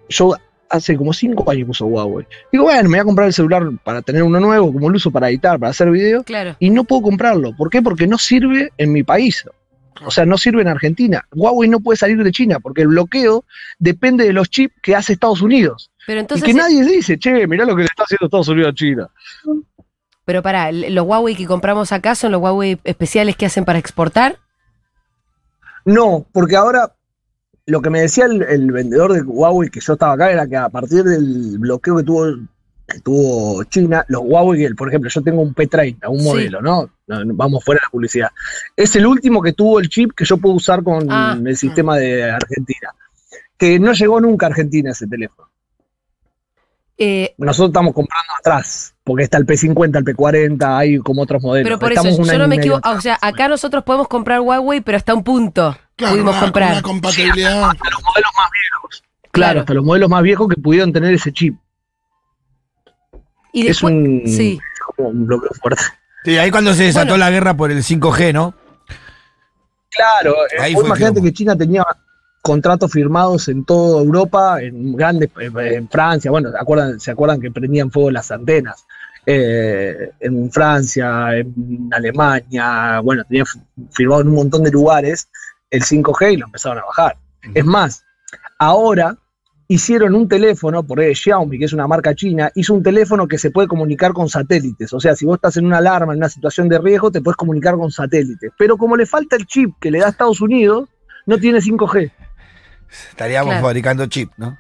yo 0.09 0.35
hace 0.69 0.95
como 0.95 1.13
cinco 1.13 1.49
años 1.49 1.65
que 1.65 1.71
uso 1.71 1.85
Huawei. 1.87 2.27
Digo, 2.51 2.65
bueno, 2.65 2.83
me 2.83 2.89
voy 2.89 2.99
a 2.99 3.03
comprar 3.03 3.27
el 3.27 3.33
celular 3.33 3.63
para 3.83 4.01
tener 4.01 4.23
uno 4.23 4.39
nuevo, 4.39 4.71
como 4.71 4.89
lo 4.89 4.95
uso 4.97 5.11
para 5.11 5.29
editar, 5.29 5.59
para 5.59 5.71
hacer 5.71 5.89
videos, 5.91 6.23
Claro. 6.23 6.55
y 6.59 6.69
no 6.69 6.83
puedo 6.83 7.01
comprarlo. 7.01 7.55
¿Por 7.55 7.69
qué? 7.69 7.81
Porque 7.81 8.07
no 8.07 8.17
sirve 8.17 8.71
en 8.77 8.91
mi 8.93 9.03
país. 9.03 9.45
O 10.05 10.11
sea, 10.11 10.25
no 10.25 10.37
sirve 10.37 10.61
en 10.61 10.69
Argentina. 10.69 11.25
Huawei 11.33 11.67
no 11.69 11.79
puede 11.81 11.97
salir 11.97 12.23
de 12.23 12.31
China 12.31 12.59
porque 12.61 12.83
el 12.83 12.87
bloqueo 12.87 13.43
depende 13.79 14.23
de 14.23 14.31
los 14.31 14.49
chips 14.49 14.73
que 14.81 14.95
hace 14.95 15.11
Estados 15.13 15.41
Unidos. 15.41 15.91
Pero 16.07 16.19
y 16.19 16.21
entonces. 16.21 16.45
que 16.45 16.53
nadie 16.53 16.83
dice, 16.85 17.17
che, 17.19 17.45
mirá 17.47 17.65
lo 17.65 17.75
que 17.75 17.81
le 17.81 17.87
está 17.87 18.03
haciendo 18.03 18.25
Estados 18.27 18.47
Unidos 18.47 18.71
a 18.71 18.75
China. 18.75 19.09
Pero 20.23 20.41
pará, 20.41 20.71
¿los 20.71 21.05
Huawei 21.05 21.35
que 21.35 21.45
compramos 21.47 21.91
acá 21.91 22.15
son 22.15 22.31
los 22.31 22.39
Huawei 22.41 22.79
especiales 22.83 23.35
que 23.35 23.45
hacen 23.47 23.65
para 23.65 23.79
exportar? 23.79 24.37
No, 25.85 26.25
porque 26.31 26.55
ahora 26.55 26.93
lo 27.69 27.81
que 27.81 27.89
me 27.89 28.01
decía 28.01 28.25
el, 28.25 28.41
el 28.43 28.71
vendedor 28.71 29.13
de 29.13 29.21
Huawei 29.21 29.69
que 29.69 29.79
yo 29.79 29.93
estaba 29.93 30.13
acá 30.13 30.31
era 30.31 30.47
que 30.47 30.57
a 30.57 30.69
partir 30.69 31.03
del 31.03 31.57
bloqueo 31.59 31.97
que 31.97 32.03
tuvo, 32.03 32.25
que 32.87 32.99
tuvo 32.99 33.63
China, 33.65 34.03
los 34.07 34.21
Huawei, 34.25 34.73
por 34.73 34.87
ejemplo, 34.89 35.09
yo 35.09 35.21
tengo 35.21 35.41
un 35.41 35.53
P30, 35.53 36.07
un 36.09 36.23
modelo, 36.23 36.61
¿no? 36.61 36.89
Vamos 37.07 37.63
fuera 37.63 37.79
de 37.79 37.85
la 37.85 37.91
publicidad. 37.91 38.29
Es 38.75 38.95
el 38.95 39.05
último 39.05 39.41
que 39.41 39.53
tuvo 39.53 39.79
el 39.79 39.89
chip 39.89 40.11
que 40.15 40.25
yo 40.25 40.37
puedo 40.37 40.55
usar 40.55 40.83
con 40.83 41.07
Ah. 41.09 41.37
el 41.43 41.55
sistema 41.57 41.97
de 41.97 42.23
Argentina. 42.31 42.89
Que 43.57 43.79
no 43.79 43.93
llegó 43.93 44.19
nunca 44.21 44.45
a 44.45 44.49
Argentina 44.49 44.91
ese 44.91 45.05
teléfono. 45.07 45.49
Eh, 47.01 47.33
Nosotros 47.37 47.69
estamos 47.69 47.93
comprando 47.93 48.33
atrás, 48.37 48.93
porque 49.05 49.23
está 49.23 49.37
el 49.37 49.45
P50, 49.45 49.97
el 49.99 50.03
P40, 50.03 50.77
hay 50.77 50.97
como 50.97 51.21
otros 51.21 51.41
modelos. 51.41 51.65
pero 51.65 51.79
por 51.79 51.93
Estamos 51.93 52.19
eso 52.19 52.31
yo 52.33 52.37
no 52.37 52.47
me 52.49 52.55
equivoco. 52.57 52.89
O 52.89 52.99
sea, 52.99 53.17
acá 53.21 53.47
nosotros 53.47 53.85
podemos 53.85 54.09
comprar 54.09 54.41
Huawei, 54.41 54.81
pero 54.81 54.97
hasta 54.97 55.13
un 55.13 55.23
punto 55.23 55.77
Claro, 55.95 56.13
pudimos 56.13 56.33
una, 56.35 56.41
comprar. 56.43 56.71
una 56.73 56.81
compatibilidad. 56.81 57.69
hasta 57.69 57.89
los 57.89 58.03
modelos 58.03 58.31
más 58.37 58.49
viejos. 58.51 59.03
Claro. 59.31 59.59
Hasta 59.61 59.73
los 59.73 59.85
modelos 59.85 60.09
más 60.09 60.23
viejos 60.23 60.49
que 60.49 60.61
pudieron 60.61 60.91
tener 60.91 61.13
ese 61.13 61.31
chip. 61.31 61.55
Y 63.53 63.61
es 63.61 63.67
después, 63.67 63.93
un, 63.93 64.23
sí. 64.27 64.59
es 64.61 64.79
como 64.95 65.09
un 65.09 65.25
bloqueo 65.25 65.49
fuerte. 65.61 65.81
Sí, 66.25 66.37
ahí 66.37 66.51
cuando 66.51 66.73
se 66.73 66.83
desató 66.83 67.11
Bueno. 67.11 67.17
la 67.25 67.31
guerra 67.31 67.53
por 67.55 67.71
el 67.71 67.81
5G, 67.81 68.33
¿no? 68.33 68.53
Claro, 69.89 70.35
Ahí 70.59 70.73
fue 70.73 70.85
imagínate 70.85 71.21
que 71.21 71.33
China 71.33 71.55
tenía 71.57 71.83
contratos 72.49 72.91
firmados 72.91 73.47
en 73.47 73.63
toda 73.63 74.01
Europa, 74.01 74.59
en 74.59 74.95
grandes, 74.95 75.29
eh, 75.39 75.75
en 75.75 75.87
Francia, 75.87 76.31
bueno, 76.31 76.49
acuerdan, 76.59 76.99
se 76.99 77.11
acuerdan 77.11 77.39
que 77.39 77.51
prendían 77.51 77.91
fuego 77.91 78.09
las 78.09 78.31
antenas. 78.31 78.87
Eh, 79.23 80.09
en 80.19 80.51
Francia, 80.51 81.37
en 81.37 81.89
Alemania, 81.91 83.01
bueno, 83.01 83.23
tenía 83.25 83.43
firmado 83.91 84.21
en 84.21 84.29
un 84.29 84.33
montón 84.33 84.63
de 84.63 84.71
lugares 84.71 85.29
el 85.69 85.83
5G 85.83 86.33
y 86.33 86.37
lo 86.37 86.47
empezaron 86.47 86.79
a 86.79 86.85
bajar. 86.85 87.17
Es 87.53 87.65
más, 87.65 88.03
ahora 88.57 89.15
hicieron 89.67 90.15
un 90.15 90.27
teléfono, 90.27 90.81
por 90.81 90.99
ahí 90.99 91.13
Xiaomi, 91.13 91.59
que 91.59 91.65
es 91.65 91.73
una 91.73 91.85
marca 91.85 92.15
china, 92.15 92.49
hizo 92.55 92.73
un 92.73 92.81
teléfono 92.81 93.27
que 93.27 93.37
se 93.37 93.51
puede 93.51 93.67
comunicar 93.67 94.13
con 94.13 94.27
satélites. 94.27 94.91
O 94.93 94.99
sea, 94.99 95.15
si 95.15 95.27
vos 95.27 95.35
estás 95.35 95.57
en 95.57 95.67
una 95.67 95.77
alarma, 95.77 96.13
en 96.13 96.17
una 96.17 96.29
situación 96.29 96.67
de 96.67 96.79
riesgo, 96.79 97.11
te 97.11 97.21
puedes 97.21 97.37
comunicar 97.37 97.75
con 97.75 97.91
satélites. 97.91 98.51
Pero 98.57 98.75
como 98.75 98.97
le 98.97 99.05
falta 99.05 99.35
el 99.35 99.45
chip 99.45 99.75
que 99.79 99.91
le 99.91 99.99
da 99.99 100.09
Estados 100.09 100.41
Unidos, 100.41 100.89
no 101.27 101.37
tiene 101.37 101.59
5G. 101.59 102.11
Estaríamos 103.09 103.51
Claro. 103.51 103.65
fabricando 103.67 104.05
chip, 104.07 104.31
¿no? 104.37 104.57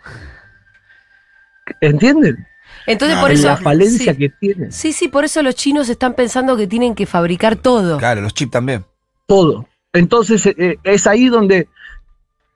¿Entienden? 1.81 2.47
Entonces 2.85 3.17
Ah, 3.17 3.21
por 3.21 3.31
eso. 3.31 3.47
la 3.47 3.57
falencia 3.57 4.13
sí. 4.13 4.17
que 4.19 4.29
tiene. 4.29 4.71
Sí, 4.71 4.93
sí, 4.93 5.07
por 5.07 5.25
eso 5.25 5.41
los 5.43 5.55
chinos 5.55 5.89
están 5.89 6.13
pensando 6.13 6.55
que 6.57 6.67
tienen 6.67 6.95
que 6.95 7.05
fabricar 7.05 7.55
todo. 7.55 7.97
Claro, 7.97 8.21
los 8.21 8.33
chips 8.33 8.51
también. 8.51 8.85
Todo. 9.27 9.67
Entonces, 9.93 10.45
eh, 10.45 10.77
es 10.83 11.07
ahí 11.07 11.27
donde 11.29 11.67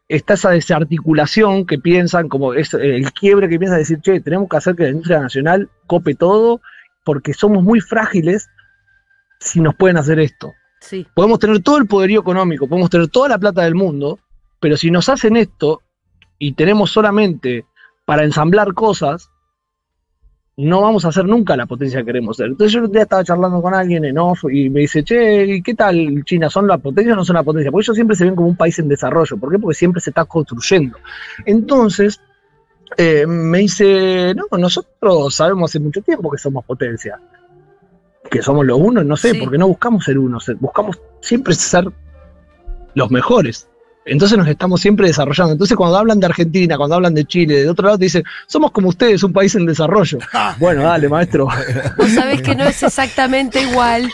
está 0.07 0.33
esa 0.35 0.51
desarticulación 0.51 1.65
que 1.65 1.79
piensan, 1.79 2.29
como 2.29 2.53
es 2.53 2.73
eh, 2.73 2.95
el 2.97 3.11
quiebre 3.13 3.49
que 3.49 3.57
piensan 3.57 3.79
decir, 3.79 3.99
che, 4.01 4.21
tenemos 4.21 4.47
que 4.49 4.57
hacer 4.57 4.75
que 4.75 4.83
la 4.83 4.89
industria 4.89 5.19
nacional 5.19 5.69
cope 5.87 6.15
todo, 6.15 6.61
porque 7.03 7.33
somos 7.33 7.63
muy 7.63 7.79
frágiles 7.79 8.49
si 9.39 9.59
nos 9.61 9.75
pueden 9.75 9.97
hacer 9.97 10.19
esto. 10.19 10.53
Sí. 10.79 11.07
Podemos 11.13 11.39
tener 11.39 11.61
todo 11.61 11.77
el 11.77 11.87
poderío 11.87 12.19
económico, 12.19 12.67
podemos 12.67 12.89
tener 12.89 13.07
toda 13.07 13.29
la 13.29 13.37
plata 13.39 13.63
del 13.63 13.75
mundo, 13.75 14.19
pero 14.63 14.77
si 14.77 14.89
nos 14.89 15.09
hacen 15.09 15.35
esto 15.35 15.81
y 16.39 16.53
tenemos 16.53 16.89
solamente 16.89 17.65
para 18.05 18.23
ensamblar 18.23 18.73
cosas, 18.73 19.29
no 20.55 20.79
vamos 20.79 21.03
a 21.03 21.11
ser 21.11 21.25
nunca 21.25 21.57
la 21.57 21.65
potencia 21.65 21.99
que 21.99 22.05
queremos 22.05 22.37
ser. 22.37 22.47
Entonces 22.47 22.71
yo 22.71 22.79
el 22.79 22.85
otro 22.85 22.93
día 22.93 23.01
estaba 23.03 23.25
charlando 23.25 23.61
con 23.61 23.73
alguien 23.73 24.05
en 24.05 24.17
off 24.17 24.45
y 24.49 24.69
me 24.69 24.79
dice, 24.79 25.03
che, 25.03 25.45
¿y 25.47 25.61
qué 25.61 25.73
tal 25.73 26.23
China? 26.23 26.49
¿Son 26.49 26.65
la 26.65 26.77
potencia 26.77 27.11
o 27.11 27.17
no 27.17 27.25
son 27.25 27.35
la 27.35 27.43
potencia? 27.43 27.71
Porque 27.71 27.83
ellos 27.83 27.95
siempre 27.95 28.15
se 28.15 28.23
ven 28.23 28.37
como 28.37 28.47
un 28.47 28.55
país 28.55 28.79
en 28.79 28.87
desarrollo. 28.87 29.35
¿Por 29.35 29.51
qué? 29.51 29.59
Porque 29.59 29.75
siempre 29.75 29.99
se 29.99 30.11
está 30.11 30.23
construyendo. 30.23 30.97
Entonces, 31.45 32.21
eh, 32.95 33.27
me 33.27 33.57
dice, 33.57 34.33
no, 34.33 34.45
nosotros 34.57 35.35
sabemos 35.35 35.71
hace 35.71 35.81
mucho 35.81 36.01
tiempo 36.01 36.31
que 36.31 36.37
somos 36.37 36.63
potencia. 36.63 37.19
Que 38.31 38.41
somos 38.41 38.65
los 38.65 38.79
unos, 38.79 39.03
no 39.05 39.17
sé, 39.17 39.31
Sí. 39.31 39.39
porque 39.41 39.57
no 39.57 39.67
buscamos 39.67 40.05
ser 40.05 40.17
unos, 40.17 40.49
buscamos 40.61 41.01
siempre 41.19 41.53
ser 41.53 41.91
los 42.95 43.11
mejores. 43.11 43.67
Entonces 44.05 44.37
nos 44.37 44.47
estamos 44.47 44.81
siempre 44.81 45.07
desarrollando. 45.07 45.53
Entonces 45.53 45.77
cuando 45.77 45.97
hablan 45.97 46.19
de 46.19 46.25
Argentina, 46.25 46.77
cuando 46.77 46.95
hablan 46.95 47.13
de 47.13 47.25
Chile, 47.25 47.63
de 47.63 47.69
otro 47.69 47.85
lado 47.85 47.97
te 47.97 48.05
dicen, 48.05 48.23
somos 48.47 48.71
como 48.71 48.89
ustedes, 48.89 49.23
un 49.23 49.33
país 49.33 49.55
en 49.55 49.65
desarrollo. 49.65 50.19
bueno, 50.57 50.83
dale, 50.83 51.09
maestro. 51.09 51.47
Vos 51.97 52.11
sabés 52.11 52.41
que 52.41 52.55
no 52.55 52.65
es 52.65 52.81
exactamente 52.83 53.61
igual. 53.61 54.11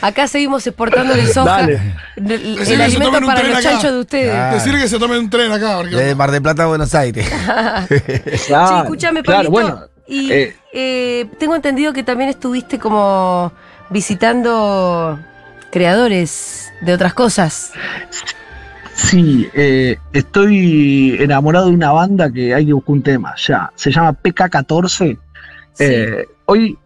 Acá 0.00 0.26
seguimos 0.26 0.66
exportando 0.66 1.14
el 1.14 1.28
soja. 1.28 1.62
Dale. 1.62 1.80
El, 2.16 2.80
alimento 2.80 3.20
para 3.24 3.42
los 3.42 3.58
acá. 3.58 3.70
chanchos 3.70 3.92
de 3.92 4.00
ustedes. 4.00 4.34
Ah. 4.34 4.52
Decir 4.54 4.74
que 4.74 4.88
se 4.88 4.98
tomen 4.98 5.18
un 5.18 5.30
tren 5.30 5.50
acá. 5.50 5.78
porque- 5.78 5.96
De 5.96 6.14
Mar 6.14 6.30
del 6.30 6.42
Plata 6.42 6.64
a 6.64 6.66
Buenos 6.66 6.94
Aires. 6.94 7.26
Sí, 7.88 8.52
escúchame, 8.52 9.22
claro, 9.22 9.50
Pablito. 9.50 9.50
bueno, 9.50 9.86
y 10.06 10.32
eh, 10.32 10.56
eh, 10.72 11.26
tengo 11.38 11.54
entendido 11.54 11.92
que 11.92 12.02
también 12.02 12.28
estuviste 12.28 12.78
como 12.78 13.52
visitando 13.88 15.18
creadores 15.70 16.70
de 16.82 16.92
otras 16.92 17.14
cosas. 17.14 17.72
Sí, 19.04 19.48
eh, 19.52 19.96
estoy 20.12 21.16
enamorado 21.18 21.66
de 21.66 21.72
una 21.72 21.92
banda 21.92 22.30
que 22.30 22.54
hay 22.54 22.66
que 22.66 22.72
buscar 22.72 22.92
un 22.92 23.02
tema, 23.02 23.34
ya. 23.36 23.70
Se 23.74 23.90
llama 23.90 24.16
PK14. 24.22 25.18
Sí. 25.74 25.84
Eh, 25.84 26.26
hoy 26.46 26.78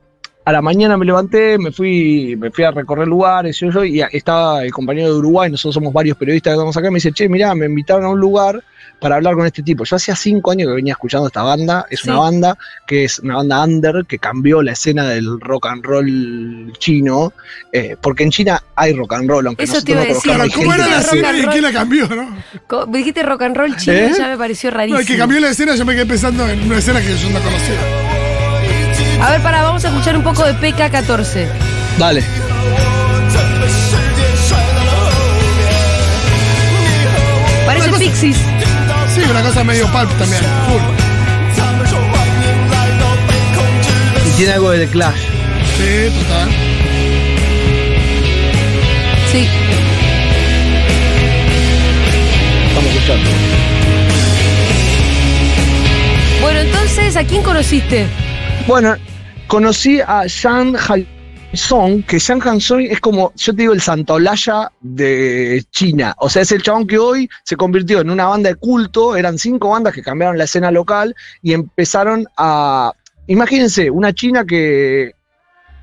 a 0.44 0.52
la 0.52 0.62
mañana 0.62 0.96
me 0.96 1.04
levanté, 1.04 1.58
me 1.58 1.72
fui, 1.72 2.36
me 2.38 2.50
fui 2.50 2.64
a 2.64 2.70
recorrer 2.70 3.08
lugares, 3.08 3.58
yo, 3.58 3.70
yo, 3.70 3.84
y 3.84 4.00
estaba 4.12 4.62
el 4.64 4.72
compañero 4.72 5.12
de 5.12 5.18
Uruguay, 5.18 5.50
nosotros 5.50 5.74
somos 5.74 5.92
varios 5.92 6.16
periodistas 6.16 6.52
que 6.52 6.54
estamos 6.54 6.76
acá, 6.76 6.88
me 6.88 6.96
dice, 6.96 7.10
che, 7.10 7.28
mirá, 7.28 7.52
me 7.56 7.66
invitaron 7.66 8.04
a 8.04 8.10
un 8.10 8.20
lugar 8.20 8.62
para 9.00 9.16
hablar 9.16 9.34
con 9.34 9.46
este 9.46 9.62
tipo. 9.62 9.84
Yo 9.84 9.96
hacía 9.96 10.16
cinco 10.16 10.50
años 10.52 10.68
que 10.68 10.74
venía 10.74 10.92
escuchando 10.94 11.26
esta 11.26 11.42
banda, 11.42 11.86
es 11.90 12.00
Sí. 12.00 12.08
una 12.10 12.18
banda 12.20 12.58
que 12.86 13.04
es 13.04 13.18
una 13.18 13.36
banda 13.36 13.62
under, 13.64 14.04
que 14.08 14.18
cambió 14.18 14.62
la 14.62 14.72
escena 14.72 15.04
del 15.08 15.38
rock 15.40 15.66
and 15.66 15.84
roll 15.84 16.72
chino, 16.78 17.32
eh, 17.72 17.96
porque 18.00 18.22
en 18.24 18.30
China 18.30 18.62
hay 18.74 18.92
rock 18.94 19.12
and 19.14 19.28
roll, 19.28 19.46
aunque 19.46 19.64
Eso 19.64 19.82
te 19.82 19.92
iba 19.92 20.02
a 20.02 20.04
nosotros 20.06 20.24
decir, 20.38 20.48
no 20.48 20.54
¿cómo 20.62 20.74
era 20.74 20.86
la 20.88 21.00
escena 21.00 21.32
y 21.36 21.42
roll. 21.42 21.50
quién 21.52 21.62
la 21.64 21.72
cambió, 21.72 22.08
no? 22.08 22.86
Dijiste 22.88 23.22
rock 23.22 23.42
and 23.42 23.56
roll 23.56 23.76
chino 23.76 23.92
¿Eh? 23.96 24.12
ya 24.16 24.28
me 24.28 24.38
pareció 24.38 24.70
No, 24.70 24.76
rarísimo. 24.78 25.00
el 25.00 25.06
que 25.06 25.16
cambió 25.16 25.40
la 25.40 25.50
escena 25.50 25.74
yo 25.76 25.84
me 25.84 25.94
quedé 25.94 26.06
pensando 26.06 26.48
en 26.48 26.62
una 26.62 26.78
escena 26.78 27.00
que 27.00 27.16
yo 27.16 27.30
no 27.30 27.38
conocía. 27.40 27.80
A 29.22 29.30
ver, 29.30 29.40
para, 29.42 29.62
vamos 29.62 29.84
a 29.84 29.88
escuchar 29.88 30.16
un 30.16 30.22
poco 30.22 30.44
de 30.44 30.52
PK14. 30.54 31.46
Dale. 31.98 32.22
Parece 37.66 37.90
Pixies. 37.98 38.36
Sí, 39.26 39.32
una 39.32 39.42
cosa 39.42 39.64
medio 39.64 39.86
pulp 39.88 40.08
también. 40.18 40.40
Full. 40.68 40.80
Y 44.28 44.30
tiene 44.36 44.52
algo 44.52 44.70
de 44.70 44.86
The 44.86 44.92
Clash. 44.92 45.18
Sí, 45.76 46.12
total. 46.16 46.48
Sí. 49.32 49.48
Estamos 52.68 52.90
escuchando. 52.94 53.30
Bueno, 56.40 56.60
entonces, 56.60 57.16
¿a 57.16 57.24
quién 57.24 57.42
conociste? 57.42 58.06
Bueno, 58.68 58.94
conocí 59.48 60.00
a 60.00 60.22
Shang 60.28 60.76
Song, 61.56 62.02
que 62.02 62.18
Shang 62.18 62.40
Hansong 62.46 62.82
es 62.82 63.00
como, 63.00 63.32
yo 63.36 63.52
te 63.52 63.62
digo, 63.62 63.72
el 63.72 63.80
Santolaya 63.80 64.70
de 64.80 65.64
China. 65.70 66.14
O 66.18 66.28
sea, 66.28 66.42
es 66.42 66.52
el 66.52 66.62
chabón 66.62 66.86
que 66.86 66.98
hoy 66.98 67.28
se 67.44 67.56
convirtió 67.56 68.00
en 68.00 68.10
una 68.10 68.26
banda 68.26 68.48
de 68.50 68.54
culto. 68.56 69.16
Eran 69.16 69.38
cinco 69.38 69.70
bandas 69.70 69.94
que 69.94 70.02
cambiaron 70.02 70.38
la 70.38 70.44
escena 70.44 70.70
local 70.70 71.14
y 71.42 71.52
empezaron 71.52 72.26
a. 72.36 72.92
Imagínense, 73.26 73.90
una 73.90 74.12
China 74.12 74.44
que 74.44 75.12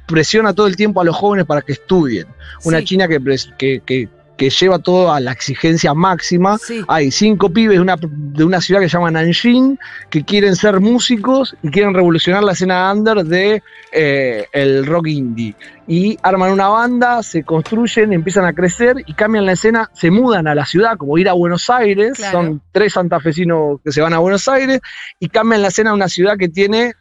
presiona 0.08 0.54
todo 0.54 0.68
el 0.68 0.76
tiempo 0.76 1.02
a 1.02 1.04
los 1.04 1.16
jóvenes 1.16 1.46
para 1.46 1.62
que 1.62 1.74
estudien. 1.74 2.28
Una 2.64 2.80
Sí. 2.80 2.86
China 2.86 3.08
que, 3.08 3.82
que- 3.86 4.10
que 4.38 4.50
lleva 4.50 4.80
todo 4.80 5.12
a 5.12 5.20
la 5.20 5.32
exigencia 5.32 5.94
máxima. 5.94 6.58
Sí. 6.58 6.82
Hay 6.88 7.12
cinco 7.12 7.50
pibes 7.52 7.78
de 7.78 7.82
una, 7.82 7.96
de 8.00 8.44
una 8.44 8.62
ciudad 8.62 8.82
que 8.82 8.90
se 8.90 8.98
llama 8.98 9.12
Nanjing 9.12 9.78
que 10.10 10.24
quieren 10.24 10.56
ser 10.56 10.80
músicos 10.80 11.56
y 11.62 11.70
quieren 11.70 11.94
revolucionar 11.94 12.44
la 12.44 12.54
escena 12.54 12.92
under 12.92 13.24
de 13.24 13.62
eh, 13.92 14.46
el 14.52 14.86
rock 14.86 15.08
indie. 15.08 15.56
Y 15.88 16.18
arman 16.24 16.52
una 16.52 16.70
banda, 16.70 17.22
se 17.22 17.44
construyen, 17.44 18.14
empiezan 18.14 18.46
a 18.46 18.54
crecer 18.54 18.96
y 19.06 19.14
cambian 19.14 19.46
la 19.46 19.52
escena, 19.52 19.90
se 19.94 20.10
mudan 20.10 20.48
a 20.48 20.56
la 20.56 20.66
ciudad, 20.66 20.98
como 20.98 21.18
ir 21.18 21.30
a 21.30 21.34
Buenos 21.34 21.70
Aires, 21.70 22.14
Claro. 22.18 22.40
son 22.40 22.62
tres 22.72 22.94
santafesinos 22.94 23.82
que 23.84 23.92
se 23.92 24.02
van 24.02 24.14
a 24.14 24.20
Buenos 24.20 24.48
Aires 24.48 24.80
y 25.20 25.30
cambian 25.30 25.62
la 25.62 25.68
escena 25.68 25.92
a 25.92 25.94
una 25.94 26.08
ciudad 26.08 26.38
que 26.38 26.50
tiene 26.50 26.94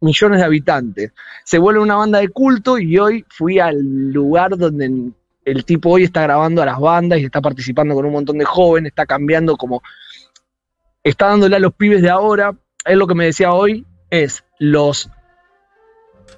millones 0.00 0.38
de 0.40 0.44
habitantes. 0.44 1.12
Se 1.44 1.58
vuelve 1.58 1.80
una 1.80 1.96
banda 1.96 2.18
de 2.18 2.28
culto 2.28 2.78
y 2.78 2.98
hoy 2.98 3.24
fui 3.28 3.58
al 3.58 4.10
lugar 4.12 4.56
donde 4.56 5.12
el 5.50 5.64
tipo 5.64 5.90
hoy 5.90 6.04
está 6.04 6.22
grabando 6.22 6.62
a 6.62 6.66
las 6.66 6.78
bandas 6.78 7.18
y 7.18 7.24
está 7.24 7.40
participando 7.40 7.94
con 7.94 8.04
un 8.04 8.12
montón 8.12 8.38
de 8.38 8.44
jóvenes, 8.44 8.90
está 8.90 9.06
cambiando 9.06 9.56
como, 9.56 9.82
está 11.02 11.28
dándole 11.28 11.56
a 11.56 11.60
los 11.60 11.74
pibes 11.74 12.02
de 12.02 12.10
ahora, 12.10 12.54
él 12.84 12.98
lo 12.98 13.06
que 13.06 13.14
me 13.14 13.26
decía 13.26 13.52
hoy 13.52 13.86
es, 14.10 14.44
los 14.58 15.10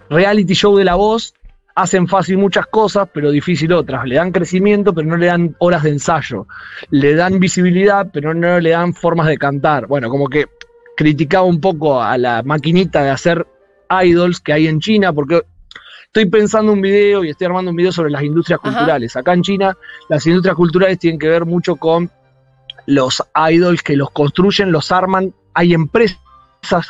reality 0.09 0.55
show 0.55 0.77
de 0.77 0.85
la 0.85 0.95
voz 0.95 1.35
hacen 1.75 2.09
fácil 2.09 2.39
muchas 2.39 2.67
cosas, 2.67 3.09
pero 3.13 3.31
difícil 3.31 3.73
otras, 3.73 4.05
le 4.05 4.17
dan 4.17 4.33
crecimiento, 4.33 4.95
pero 4.95 5.09
no 5.09 5.17
le 5.17 5.27
dan 5.27 5.57
horas 5.59 5.83
de 5.83 5.91
ensayo, 5.91 6.47
le 6.91 7.15
dan 7.15 7.41
visibilidad, 7.41 8.09
pero 8.13 8.35
no 8.35 8.61
le 8.61 8.71
dan 8.71 8.95
formas 8.95 9.27
de 9.27 9.39
cantar, 9.39 9.87
bueno, 9.87 10.09
como 10.09 10.29
que 10.29 10.47
criticaba 10.97 11.45
un 11.45 11.61
poco 11.61 12.03
a 12.03 12.19
la 12.19 12.43
maquinita 12.43 13.03
de 13.03 13.11
hacer 13.11 13.47
idols 14.05 14.41
que 14.41 14.53
hay 14.53 14.67
en 14.67 14.81
China, 14.81 15.13
porque 15.13 15.43
estoy 16.13 16.27
pensando 16.27 16.73
un 16.73 16.81
video 16.81 17.23
y 17.25 17.31
estoy 17.31 17.47
armando 17.47 17.71
un 17.71 17.77
video 17.77 17.93
sobre 17.93 18.11
las 18.11 18.23
industrias 18.25 18.59
Ajá. 18.63 18.69
culturales. 18.69 19.17
Acá 19.17 19.33
en 19.33 19.43
China, 19.43 19.77
las 20.09 20.27
industrias 20.27 20.57
culturales 20.57 20.99
tienen 20.99 21.21
que 21.21 21.29
ver 21.29 21.47
mucho 21.47 21.77
con 21.77 22.11
los 22.87 23.23
idols 23.49 23.83
que 23.83 23.95
los 23.97 24.11
construyen, 24.11 24.73
los 24.73 24.91
arman. 24.91 25.33
Hay 25.55 25.73
empresas 25.73 26.19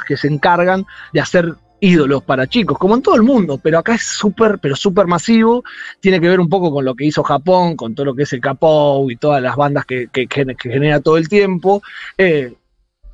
que 0.08 0.16
se 0.16 0.28
encargan 0.28 0.86
de 1.12 1.20
hacer 1.20 1.54
ídolos 1.80 2.22
para 2.22 2.46
chicos, 2.46 2.78
como 2.78 2.94
en 2.94 3.02
todo 3.02 3.14
el 3.14 3.22
mundo, 3.22 3.58
pero 3.62 3.78
acá 3.78 3.94
es 3.94 4.04
súper, 4.04 4.58
pero 4.58 4.74
súper 4.74 5.06
masivo. 5.06 5.64
Tiene 6.00 6.18
que 6.18 6.28
ver 6.28 6.40
un 6.40 6.48
poco 6.48 6.70
con 6.72 6.86
lo 6.86 6.94
que 6.94 7.04
hizo 7.04 7.22
Japón, 7.22 7.76
con 7.76 7.94
todo 7.94 8.06
lo 8.06 8.14
que 8.14 8.22
es 8.22 8.32
el 8.32 8.40
K-pop 8.40 9.10
y 9.10 9.16
todas 9.16 9.42
las 9.42 9.54
bandas 9.54 9.84
que, 9.84 10.08
que- 10.10 10.26
que- 10.26 10.46
que 10.56 10.70
genera 10.70 11.00
todo 11.00 11.18
el 11.18 11.28
tiempo. 11.28 11.82
Eh, 12.16 12.54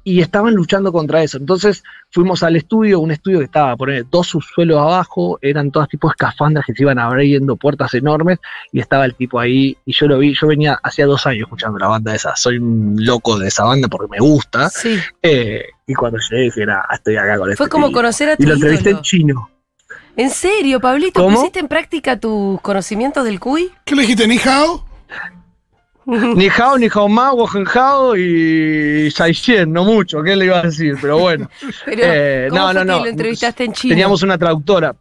y 0.09 0.21
estaban 0.21 0.55
luchando 0.55 0.93
contra 0.93 1.21
eso. 1.25 1.37
Entonces 1.37 1.83
fuimos 2.13 2.45
al 2.45 2.55
estudio, 2.55 3.01
un 3.01 3.11
estudio 3.11 3.41
que 3.41 3.47
estaba 3.47 3.77
por 3.77 3.91
dos 4.09 4.29
subsuelos 4.29 4.79
abajo, 4.79 5.37
eran 5.43 5.73
todas 5.73 5.89
tipos 5.89 6.11
de 6.11 6.13
escafandras 6.13 6.65
que 6.65 6.75
se 6.75 6.85
iban 6.85 7.01
abriendo 7.01 7.57
puertas 7.57 7.93
enormes 7.93 8.39
y 8.71 8.79
estaba 8.79 9.05
el 9.05 9.17
tipo 9.17 9.41
ahí 9.41 9.77
y 9.85 9.93
yo 9.93 10.07
lo 10.07 10.21
vi, 10.21 10.33
yo 10.33 10.47
venía 10.47 10.79
hacía 10.81 11.07
dos 11.07 11.27
años 11.27 11.47
escuchando 11.47 11.77
la 11.81 11.89
banda 11.89 12.15
esa, 12.15 12.37
soy 12.37 12.59
un 12.59 12.95
loco 13.01 13.37
de 13.37 13.49
esa 13.49 13.65
banda 13.65 13.89
porque 13.89 14.07
me 14.09 14.21
gusta. 14.21 14.71
Sí. 14.71 14.97
eh, 15.23 15.65
y 15.89 15.95
cuando 15.95 16.19
llegué 16.21 16.43
dije, 16.45 16.65
"Nah, 16.65 16.83
estoy 16.95 17.17
acá 17.17 17.37
con 17.37 17.51
este 17.51 17.57
Fue 17.57 17.69
como 17.69 17.89
tipo". 17.89 17.99
conocer 17.99 18.29
a 18.29 18.37
tu 18.37 18.45
Y 18.45 18.47
lo 18.47 18.55
entrevisté 18.55 18.91
en 18.91 19.01
chino. 19.01 19.51
¿En 20.17 20.31
serio, 20.31 20.81
Pablito? 20.81 21.21
¿Cómo? 21.21 21.37
¿Pusiste 21.37 21.59
en 21.59 21.67
práctica 21.67 22.21
tus 22.21 22.61
conocimientos 22.61 23.25
del 23.25 23.41
cuy? 23.41 23.73
¿Qué 23.85 23.97
le 23.97 24.03
dijiste, 24.03 24.29
ni 24.29 24.39
hao? 24.39 24.85
Ni 26.37 26.49
hao, 26.49 26.79
ni 26.79 26.89
hao 26.89 27.09
ma, 27.09 27.33
wohen 27.33 27.67
hao 27.67 28.15
y 28.17 29.11
Saixien, 29.11 29.73
no 29.73 29.85
mucho, 29.85 30.23
¿qué 30.23 30.37
le 30.37 30.45
iba 30.47 30.61
a 30.61 30.63
decir? 30.63 30.95
Pero 31.01 31.19
bueno. 31.19 31.49
Pero, 31.85 32.03
Eh, 32.05 32.47
¿cómo 32.49 32.61
no, 32.63 32.67
fue 32.73 32.75
no, 32.75 32.85
no. 32.85 32.99
lo 33.05 33.07
entrevistaste 33.11 33.65
en 33.65 33.73
China? 33.73 33.93
Teníamos 33.93 34.23
una 34.23 34.39
traductora. 34.39 34.95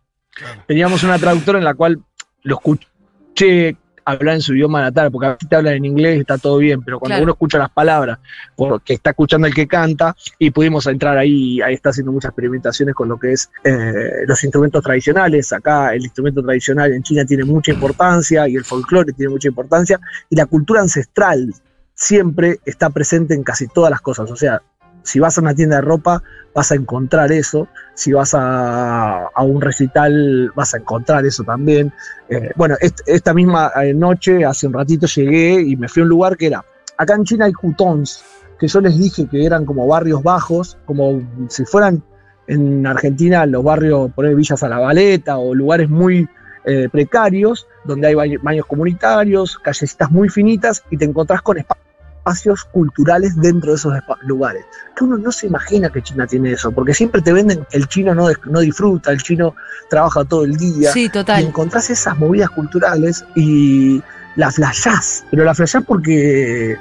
Teníamos 0.67 1.03
una 1.03 1.17
traductora 1.19 1.59
en 1.59 1.63
la 1.65 1.73
cual 1.75 1.99
lo 2.43 2.55
escuché 2.55 3.77
hablar 4.05 4.35
en 4.35 4.41
su 4.41 4.53
idioma 4.53 4.81
natal, 4.81 5.11
porque 5.11 5.25
a 5.25 5.29
veces 5.33 5.49
te 5.49 5.55
hablan 5.55 5.73
en 5.73 5.85
inglés 5.85 6.17
y 6.17 6.19
está 6.19 6.37
todo 6.37 6.57
bien, 6.59 6.81
pero 6.83 6.99
cuando 6.99 7.13
Claro. 7.15 7.23
uno 7.23 7.31
escucha 7.33 7.57
las 7.57 7.71
palabras, 7.71 8.19
porque 8.55 8.93
está 8.93 9.09
escuchando 9.09 9.47
el 9.47 9.53
que 9.53 9.67
canta, 9.67 10.15
y 10.37 10.51
pudimos 10.51 10.85
entrar 10.85 11.17
ahí, 11.17 11.59
ahí 11.61 11.73
está 11.73 11.89
haciendo 11.89 12.11
muchas 12.11 12.29
experimentaciones 12.29 12.93
con 12.93 13.09
lo 13.09 13.19
que 13.19 13.33
es 13.33 13.49
eh, 13.63 14.23
los 14.27 14.43
instrumentos 14.43 14.83
tradicionales. 14.83 15.51
Acá 15.51 15.93
el 15.95 16.03
instrumento 16.03 16.43
tradicional 16.43 16.93
en 16.93 17.01
China 17.03 17.25
tiene 17.25 17.43
mucha 17.43 17.71
importancia 17.71 18.47
y 18.47 18.55
el 18.55 18.63
folclore 18.63 19.11
tiene 19.13 19.31
mucha 19.31 19.47
importancia, 19.47 19.99
y 20.29 20.35
la 20.35 20.45
cultura 20.45 20.81
ancestral 20.81 21.51
siempre 21.95 22.59
está 22.65 22.89
presente 22.89 23.33
en 23.33 23.43
casi 23.43 23.67
todas 23.67 23.89
las 23.89 24.01
cosas. 24.01 24.29
O 24.29 24.35
sea, 24.35 24.61
si 25.05 25.19
vas 25.19 25.37
a 25.37 25.41
una 25.41 25.53
tienda 25.53 25.77
de 25.77 25.83
ropa, 25.83 26.23
vas 26.53 26.71
a 26.71 26.75
encontrar 26.75 27.31
eso. 27.31 27.67
Si 27.93 28.11
vas 28.11 28.33
a, 28.33 29.29
un 29.43 29.61
recital, 29.61 30.51
vas 30.55 30.73
a 30.73 30.77
encontrar 30.77 31.25
eso 31.25 31.43
también. 31.43 31.93
Eh, 32.27 32.49
bueno, 32.55 32.75
est- 32.81 33.01
esta 33.05 33.33
misma 33.33 33.71
eh, 33.81 33.93
noche, 33.93 34.43
hace 34.43 34.65
un 34.67 34.73
ratito 34.73 35.05
llegué 35.07 35.61
y 35.61 35.75
me 35.75 35.87
fui 35.87 36.01
a 36.01 36.03
un 36.03 36.09
lugar 36.09 36.35
que 36.35 36.47
era. 36.47 36.65
Acá 36.97 37.13
en 37.15 37.23
China 37.23 37.45
hay 37.45 37.53
hutons, 37.61 38.23
que 38.59 38.67
yo 38.67 38.81
les 38.81 38.97
dije 38.97 39.27
que 39.27 39.45
eran 39.45 39.63
como 39.65 39.87
barrios 39.87 40.23
bajos, 40.23 40.77
como 40.85 41.21
si 41.49 41.65
fueran 41.65 42.01
en 42.47 42.85
Argentina 42.87 43.45
los 43.45 43.63
barrios, 43.63 44.11
poner 44.13 44.35
villas 44.35 44.63
a 44.63 44.69
la 44.69 44.79
baleta 44.79 45.37
o 45.37 45.53
lugares 45.53 45.89
muy 45.89 46.27
eh, 46.65 46.89
precarios, 46.91 47.67
donde 47.83 48.07
hay 48.07 48.15
baño- 48.15 48.39
baños 48.41 48.65
comunitarios, 48.65 49.59
callecitas 49.59 50.09
muy 50.09 50.29
finitas 50.29 50.83
y 50.89 50.97
te 50.97 51.05
encontrás 51.05 51.41
con 51.43 51.57
espa- 51.57 51.77
espacios 52.25 52.65
culturales 52.65 53.35
dentro 53.35 53.71
de 53.71 53.75
esos 53.77 53.93
lugares. 54.23 54.65
Que 54.95 55.03
uno 55.03 55.17
no 55.17 55.31
se 55.31 55.45
imagina 55.45 55.91
que 55.91 56.01
China 56.01 56.25
tiene 56.25 56.53
eso, 56.53 56.71
porque 56.71 56.93
siempre 56.93 57.21
te 57.21 57.31
venden 57.31 57.65
el 57.71 57.87
chino 57.87 58.15
no, 58.15 58.27
no 58.45 58.59
disfruta, 58.61 59.11
el 59.11 59.21
chino 59.21 59.53
trabaja 59.91 60.23
todo 60.25 60.43
el 60.43 60.57
día. 60.57 60.91
Sí, 60.91 61.05
Y 61.05 61.09
total. 61.09 61.43
encontrás 61.43 61.89
esas 61.91 62.17
movidas 62.17 62.49
culturales 62.49 63.23
y 63.35 64.01
la 64.37 64.49
flashás. 64.49 65.23
Pero 65.29 65.43
la 65.43 65.53
flashás 65.53 65.83
porque 65.85 66.75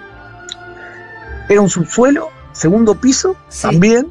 era 1.50 1.60
un 1.60 1.68
subsuelo, 1.68 2.28
segundo 2.52 2.94
piso 2.94 3.36
Sí. 3.48 3.62
también, 3.68 4.06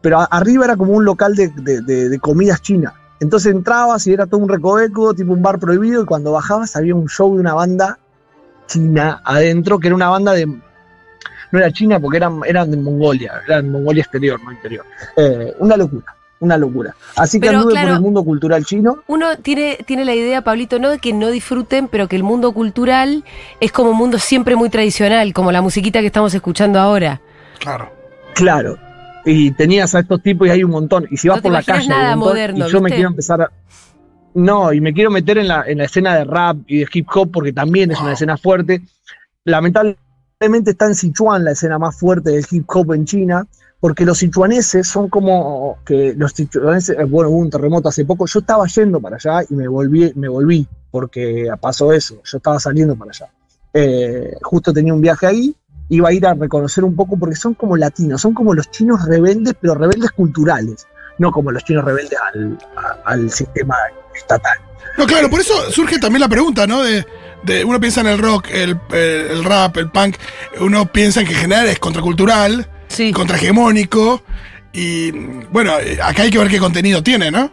pero 0.00 0.20
arriba 0.30 0.66
era 0.66 0.76
como 0.76 0.92
un 0.92 1.04
local 1.04 1.34
de, 1.34 1.48
de- 1.48 1.80
de- 1.82 2.08
de 2.10 2.18
comidas 2.20 2.62
chinas. 2.62 2.92
Entonces 3.18 3.52
entrabas 3.52 4.06
y 4.06 4.12
era 4.12 4.26
todo 4.26 4.40
un 4.40 4.48
recoveco, 4.48 5.14
tipo 5.14 5.32
un 5.32 5.42
bar 5.42 5.58
prohibido, 5.58 6.04
y 6.04 6.06
cuando 6.06 6.30
bajabas 6.32 6.76
había 6.76 6.94
un 6.94 7.08
show 7.08 7.34
de 7.34 7.40
una 7.40 7.54
banda 7.54 7.98
china 8.70 9.20
adentro, 9.24 9.78
que 9.78 9.88
era 9.88 9.96
una 9.96 10.08
banda 10.08 10.32
de. 10.32 10.46
No 10.46 11.58
era 11.58 11.70
china 11.72 11.98
porque 11.98 12.18
eran, 12.18 12.40
eran 12.46 12.70
de 12.70 12.76
Mongolia, 12.76 13.32
eran 13.46 13.70
Mongolia 13.70 14.02
exterior, 14.02 14.40
no 14.42 14.52
interior. 14.52 14.84
Eh, 15.16 15.52
una 15.58 15.76
locura, 15.76 16.14
una 16.38 16.56
locura. 16.56 16.94
Así 17.16 17.40
que 17.40 17.48
Pero, 17.48 17.58
anduve 17.58 17.72
claro, 17.72 17.88
por 17.88 17.96
el 17.96 18.02
mundo 18.02 18.24
cultural 18.24 18.64
chino. 18.64 19.02
Uno 19.08 19.36
tiene, 19.38 19.78
tiene 19.84 20.04
la 20.04 20.14
idea, 20.14 20.42
Pablito, 20.42 20.78
no 20.78 20.90
de 20.90 21.00
que 21.00 21.12
no 21.12 21.28
disfruten, 21.28 21.88
pero 21.88 22.06
que 22.06 22.14
el 22.14 22.22
mundo 22.22 22.52
cultural 22.52 23.24
es 23.58 23.72
como 23.72 23.90
un 23.90 23.96
mundo 23.96 24.18
siempre 24.20 24.54
muy 24.54 24.70
tradicional, 24.70 25.32
como 25.32 25.50
la 25.50 25.60
musiquita 25.60 26.00
que 26.00 26.06
estamos 26.06 26.32
escuchando 26.34 26.78
ahora. 26.78 27.20
Claro. 27.58 27.92
Claro. 28.34 28.78
Y 29.24 29.50
tenías 29.50 29.92
a 29.96 30.00
estos 30.00 30.22
tipos 30.22 30.46
y 30.46 30.50
hay 30.50 30.62
un 30.62 30.70
montón. 30.70 31.06
Y 31.10 31.16
si 31.16 31.28
vas 31.28 31.38
No 31.38 31.42
por 31.42 31.52
la 31.52 31.62
calle. 31.64 31.80
hay 31.80 31.84
un 31.86 31.90
nada 31.90 32.16
montón, 32.16 32.28
moderno, 32.32 32.68
y 32.68 32.70
yo 32.70 32.80
me 32.80 32.90
quiero 32.90 33.08
empezar 33.08 33.42
a. 33.42 33.50
No, 34.34 34.72
y 34.72 34.80
me 34.80 34.92
quiero 34.92 35.10
meter 35.10 35.38
en 35.38 35.48
la, 35.48 35.64
en 35.66 35.78
la 35.78 35.84
escena 35.84 36.14
de 36.14 36.24
rap 36.24 36.58
y 36.66 36.78
de 36.78 36.88
hip 36.92 37.08
hop 37.14 37.30
porque 37.32 37.52
también 37.52 37.90
es 37.90 38.00
una 38.00 38.12
escena 38.12 38.36
fuerte. 38.36 38.82
Lamentablemente 39.44 40.70
está 40.70 40.86
en 40.86 40.94
Sichuan 40.94 41.44
la 41.44 41.52
escena 41.52 41.78
más 41.78 41.98
fuerte 41.98 42.30
del 42.30 42.46
hip 42.50 42.64
hop 42.68 42.92
en 42.92 43.04
China, 43.04 43.46
porque 43.80 44.04
los 44.04 44.18
sichuaneses 44.18 44.86
son 44.86 45.08
como 45.08 45.78
que 45.84 46.14
los 46.16 46.32
sichuaneses, 46.32 46.98
eh, 46.98 47.04
bueno, 47.04 47.30
hubo 47.30 47.38
un 47.38 47.50
terremoto 47.50 47.88
hace 47.88 48.04
poco, 48.04 48.26
yo 48.26 48.40
estaba 48.40 48.66
yendo 48.66 49.00
para 49.00 49.16
allá 49.16 49.42
y 49.48 49.54
me 49.54 49.66
volví, 49.66 50.12
me 50.14 50.28
volví, 50.28 50.68
porque 50.90 51.48
pasó 51.60 51.92
eso, 51.92 52.20
yo 52.22 52.36
estaba 52.36 52.60
saliendo 52.60 52.94
para 52.94 53.10
allá. 53.10 53.30
Eh, 53.72 54.36
justo 54.42 54.72
tenía 54.72 54.92
un 54.92 55.00
viaje 55.00 55.26
ahí, 55.26 55.56
iba 55.88 56.10
a 56.10 56.12
ir 56.12 56.26
a 56.26 56.34
reconocer 56.34 56.84
un 56.84 56.94
poco, 56.94 57.16
porque 57.16 57.36
son 57.36 57.54
como 57.54 57.76
latinos, 57.76 58.20
son 58.20 58.34
como 58.34 58.54
los 58.54 58.70
chinos 58.70 59.06
rebeldes, 59.06 59.54
pero 59.58 59.74
rebeldes 59.74 60.10
culturales, 60.12 60.86
no 61.18 61.32
como 61.32 61.50
los 61.50 61.64
chinos 61.64 61.84
rebeldes 61.84 62.18
al, 62.34 62.58
al 63.04 63.30
sistema 63.30 63.74
estatal. 64.20 64.58
No, 64.98 65.06
claro, 65.06 65.28
por 65.30 65.40
eso 65.40 65.70
surge 65.70 65.98
también 65.98 66.20
la 66.20 66.28
pregunta, 66.28 66.66
¿no? 66.66 66.82
De, 66.82 67.06
de- 67.42 67.64
uno 67.64 67.80
piensa 67.80 68.00
en 68.00 68.06
el 68.08 68.18
rock, 68.18 68.48
el, 68.52 68.78
el- 68.92 69.26
el 69.30 69.44
rap, 69.44 69.76
el 69.76 69.90
punk, 69.90 70.16
uno 70.60 70.86
piensa 70.86 71.20
en 71.20 71.26
que 71.26 71.32
en 71.34 71.38
general 71.40 71.66
es 71.68 71.78
contracultural, 71.78 72.68
Sí. 72.88 73.12
contrahegemónico, 73.12 74.22
y 74.72 75.10
bueno, 75.50 75.72
acá 76.02 76.22
hay 76.22 76.30
que 76.30 76.38
ver 76.38 76.48
qué 76.48 76.58
contenido 76.58 77.02
tiene, 77.02 77.30
¿no? 77.30 77.52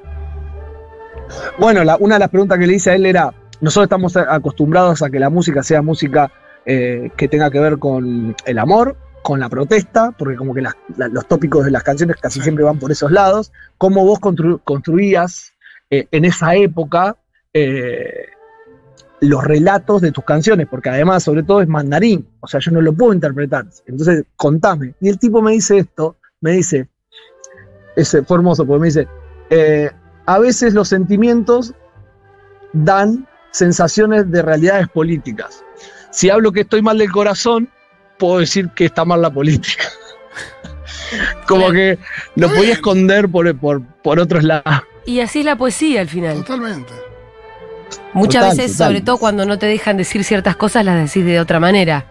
Bueno, 1.58 1.84
la- 1.84 1.98
una 1.98 2.16
de 2.16 2.20
las 2.20 2.30
preguntas 2.30 2.58
que 2.58 2.68
le 2.68 2.74
hice 2.76 2.92
a 2.92 2.96
él 2.96 3.06
era, 3.06 3.34
nosotros 3.62 3.86
estamos 3.86 4.16
acostumbrados 4.18 5.02
a 5.02 5.10
que 5.10 5.20
la 5.20 5.30
música 5.30 5.64
sea 5.64 5.82
música 5.82 6.32
eh, 6.70 7.12
que 7.16 7.28
tenga 7.30 7.50
que 7.50 7.60
ver 7.62 7.78
con 7.80 8.36
el 8.46 8.60
amor, 8.60 8.98
con 9.24 9.40
la 9.40 9.48
protesta, 9.50 10.12
porque 10.18 10.36
como 10.36 10.54
que 10.54 10.62
las- 10.62 10.76
la- 10.98 11.08
los 11.08 11.26
tópicos 11.28 11.64
de 11.66 11.72
las 11.72 11.84
canciones 11.84 12.18
casi 12.22 12.42
siempre 12.42 12.64
van 12.66 12.78
por 12.80 12.92
esos 12.92 13.12
lados, 13.12 13.52
cómo 13.78 14.04
vos 14.06 14.20
constru- 14.20 14.60
construías 14.64 15.54
eh, 15.90 16.08
en 16.12 16.26
esa 16.26 16.56
época 16.56 17.16
eh, 17.54 18.28
los 19.22 19.44
relatos 19.44 20.02
de 20.02 20.12
tus 20.12 20.24
canciones, 20.24 20.68
porque 20.70 20.90
además 20.90 21.24
sobre 21.24 21.44
todo 21.44 21.62
es 21.62 21.68
mandarín, 21.68 22.28
o 22.40 22.48
sea, 22.48 22.60
yo 22.60 22.72
no 22.72 22.82
lo 22.82 22.94
puedo 22.94 23.14
interpretar, 23.14 23.66
entonces 23.88 24.26
contame. 24.36 24.94
Y 25.02 25.10
el 25.10 25.18
tipo 25.18 25.42
me 25.42 25.54
dice 25.54 25.80
esto, 25.80 26.18
me 26.42 26.52
dice, 26.52 26.88
ese 27.96 28.24
fue 28.24 28.38
hermoso, 28.38 28.66
porque 28.66 28.82
me 28.82 28.88
dice, 28.88 29.08
eh, 29.50 29.90
a 30.26 30.40
veces 30.40 30.74
los 30.74 30.90
sentimientos 30.90 31.74
dan 32.74 33.28
sensaciones 33.52 34.30
de 34.30 34.42
realidades 34.42 34.88
políticas. 34.90 35.64
Si 36.12 36.30
hablo 36.30 36.52
que 36.52 36.62
estoy 36.62 36.82
mal 36.82 36.98
del 36.98 37.12
corazón, 37.12 37.70
puedo 38.20 38.40
decir 38.40 38.70
que 38.76 38.86
está 38.86 39.04
mal 39.06 39.22
la 39.22 39.32
política. 39.32 39.86
Como 41.48 41.72
que 41.72 41.98
lo 42.36 42.50
podía 42.50 42.74
esconder 42.74 43.30
por, 43.30 43.58
por, 43.58 43.82
por 44.04 44.20
otros 44.20 44.44
lados. 44.44 44.84
Y 45.08 45.22
así 45.22 45.40
es 45.40 45.46
la 45.46 45.58
poesía 45.58 46.02
al 46.02 46.10
final. 46.10 46.44
Totalmente. 46.44 46.92
Muchas 48.14 48.44
Total, 48.44 48.58
veces, 48.58 48.72
total. 48.74 48.88
sobre 48.88 49.02
todo 49.02 49.18
cuando 49.18 49.46
no 49.46 49.58
te 49.58 49.66
dejan 49.66 49.96
decir 49.96 50.24
ciertas 50.26 50.58
cosas, 50.58 50.84
las 50.84 50.98
decís 51.02 51.26
de 51.26 51.40
otra 51.40 51.62
manera. 51.62 52.06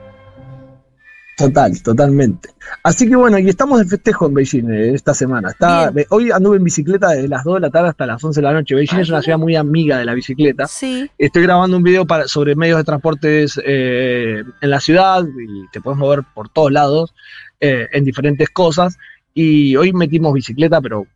Total, 1.36 1.82
totalmente. 1.82 2.48
Así 2.82 3.06
que 3.06 3.14
bueno, 3.14 3.38
y 3.38 3.46
estamos 3.50 3.80
de 3.80 3.84
festejo 3.84 4.24
en 4.26 4.32
Beijing 4.32 4.70
eh, 4.70 4.94
esta 4.94 5.12
semana. 5.12 5.50
Está, 5.50 5.90
Bien. 5.90 6.06
hoy 6.08 6.30
anduve 6.30 6.56
en 6.56 6.64
bicicleta 6.64 7.10
desde 7.10 7.28
las 7.28 7.44
2 7.44 7.56
de 7.56 7.60
la 7.60 7.70
tarde 7.70 7.90
hasta 7.90 8.06
las 8.06 8.24
11 8.24 8.40
de 8.40 8.46
la 8.46 8.54
noche. 8.54 8.74
Beijing 8.74 9.00
es 9.00 9.10
una 9.10 9.20
ciudad 9.20 9.36
muy 9.36 9.56
amiga 9.56 9.98
de 9.98 10.06
la 10.06 10.14
bicicleta. 10.14 10.66
Sí. 10.66 11.10
Estoy 11.18 11.42
grabando 11.42 11.76
un 11.76 11.82
video 11.82 12.06
para, 12.06 12.26
sobre 12.26 12.56
medios 12.56 12.78
de 12.78 12.84
transportes 12.84 13.60
eh, 13.62 14.42
en 14.62 14.70
la 14.70 14.80
ciudad 14.80 15.22
y 15.26 15.68
te 15.70 15.82
puedes 15.82 15.98
mover 15.98 16.22
por 16.34 16.48
todos 16.48 16.72
lados 16.72 17.14
eh, 17.60 17.88
en 17.92 18.04
diferentes 18.04 18.48
cosas. 18.48 18.96
Y 19.34 19.76
hoy 19.76 19.92
metimos 19.92 20.32
bicicleta, 20.32 20.80
pero 20.80 21.06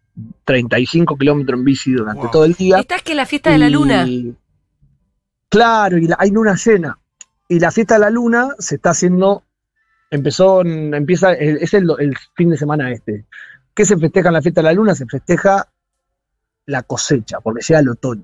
35 0.45 1.17
kilómetros 1.17 1.59
en 1.59 1.65
bici 1.65 1.93
durante 1.93 2.23
Wow. 2.23 2.31
todo 2.31 2.45
el 2.45 2.55
día. 2.55 2.79
Estás 2.79 3.03
que 3.03 3.15
la 3.15 3.27
fiesta 3.27 3.51
de 3.51 3.59
la 3.59 3.69
Y- 3.69 3.73
luna. 3.73 4.07
Claro, 5.49 5.99
y 5.99 6.07
la- 6.07 6.17
hay 6.19 6.31
luna 6.31 6.55
llena. 6.55 6.99
Y 7.49 7.59
la 7.59 7.71
fiesta 7.71 7.95
de 7.95 8.01
la 8.01 8.11
luna 8.11 8.51
se 8.59 8.77
está 8.77 8.91
haciendo, 8.91 9.43
empezó, 10.11 10.61
en- 10.63 10.95
empieza, 10.95 11.33
el- 11.33 11.57
es 11.59 11.75
el, 11.75 11.89
el 11.99 12.17
fin 12.37 12.51
de 12.51 12.57
semana 12.57 12.91
este. 12.93 13.27
¿Qué 13.75 13.85
se 13.85 13.97
festeja 13.97 14.29
en 14.29 14.35
la 14.35 14.43
fiesta 14.43 14.61
de 14.61 14.67
la 14.67 14.73
luna? 14.73 14.95
Se 14.95 15.07
festeja 15.07 15.69
la 16.67 16.83
cosecha, 16.83 17.41
porque 17.41 17.65
llega 17.67 17.81
el 17.81 17.89
otoño. 17.89 18.23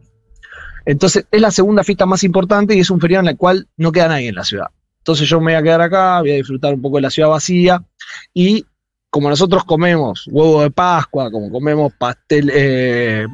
Entonces, 0.85 1.26
es 1.30 1.40
la 1.40 1.50
segunda 1.50 1.82
fiesta 1.82 2.06
más 2.06 2.22
importante 2.22 2.76
y 2.76 2.80
es 2.80 2.90
un 2.90 3.00
feriado 3.00 3.24
en 3.24 3.30
el 3.30 3.37
cual 3.37 3.66
no 3.76 3.90
queda 3.90 4.09
nadie 4.09 4.28
en 4.28 4.37
la 4.37 4.44
ciudad. 4.44 4.68
Entonces 4.98 5.28
yo 5.28 5.40
me 5.40 5.52
voy 5.52 5.54
a 5.54 5.62
quedar 5.62 5.80
acá, 5.80 6.20
voy 6.20 6.30
a 6.32 6.35
disfrutar 6.35 6.74
un 6.74 6.82
poco 6.82 6.96
de 6.96 7.02
la 7.02 7.11
ciudad 7.11 7.28
vacía 7.28 7.82
y 8.35 8.64
como 9.16 9.31
nosotros 9.31 9.64
comemos 9.64 10.26
huevo 10.31 10.62
de 10.62 10.70
Pascua, 10.70 11.31
como 11.31 11.50
comemos 11.50 11.92
pastel, 11.94 12.50
eh, 12.55 13.26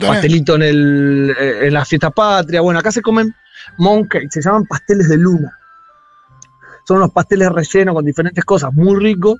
pastelito 0.00 0.54
en, 0.54 0.62
el, 0.62 1.36
eh, 1.38 1.66
en 1.66 1.74
la 1.74 1.84
fiesta 1.84 2.10
patria. 2.10 2.60
Bueno, 2.60 2.78
acá 2.80 2.92
se 2.92 3.02
comen 3.02 3.34
monkey, 3.78 4.26
se 4.30 4.40
llaman 4.40 4.64
pasteles 4.66 5.08
de 5.08 5.16
luna. 5.18 5.52
Son 6.86 6.98
unos 6.98 7.10
pasteles 7.10 7.50
rellenos 7.50 7.94
con 7.94 8.04
diferentes 8.04 8.44
cosas, 8.44 8.72
muy 8.72 8.96
ricos. 9.02 9.38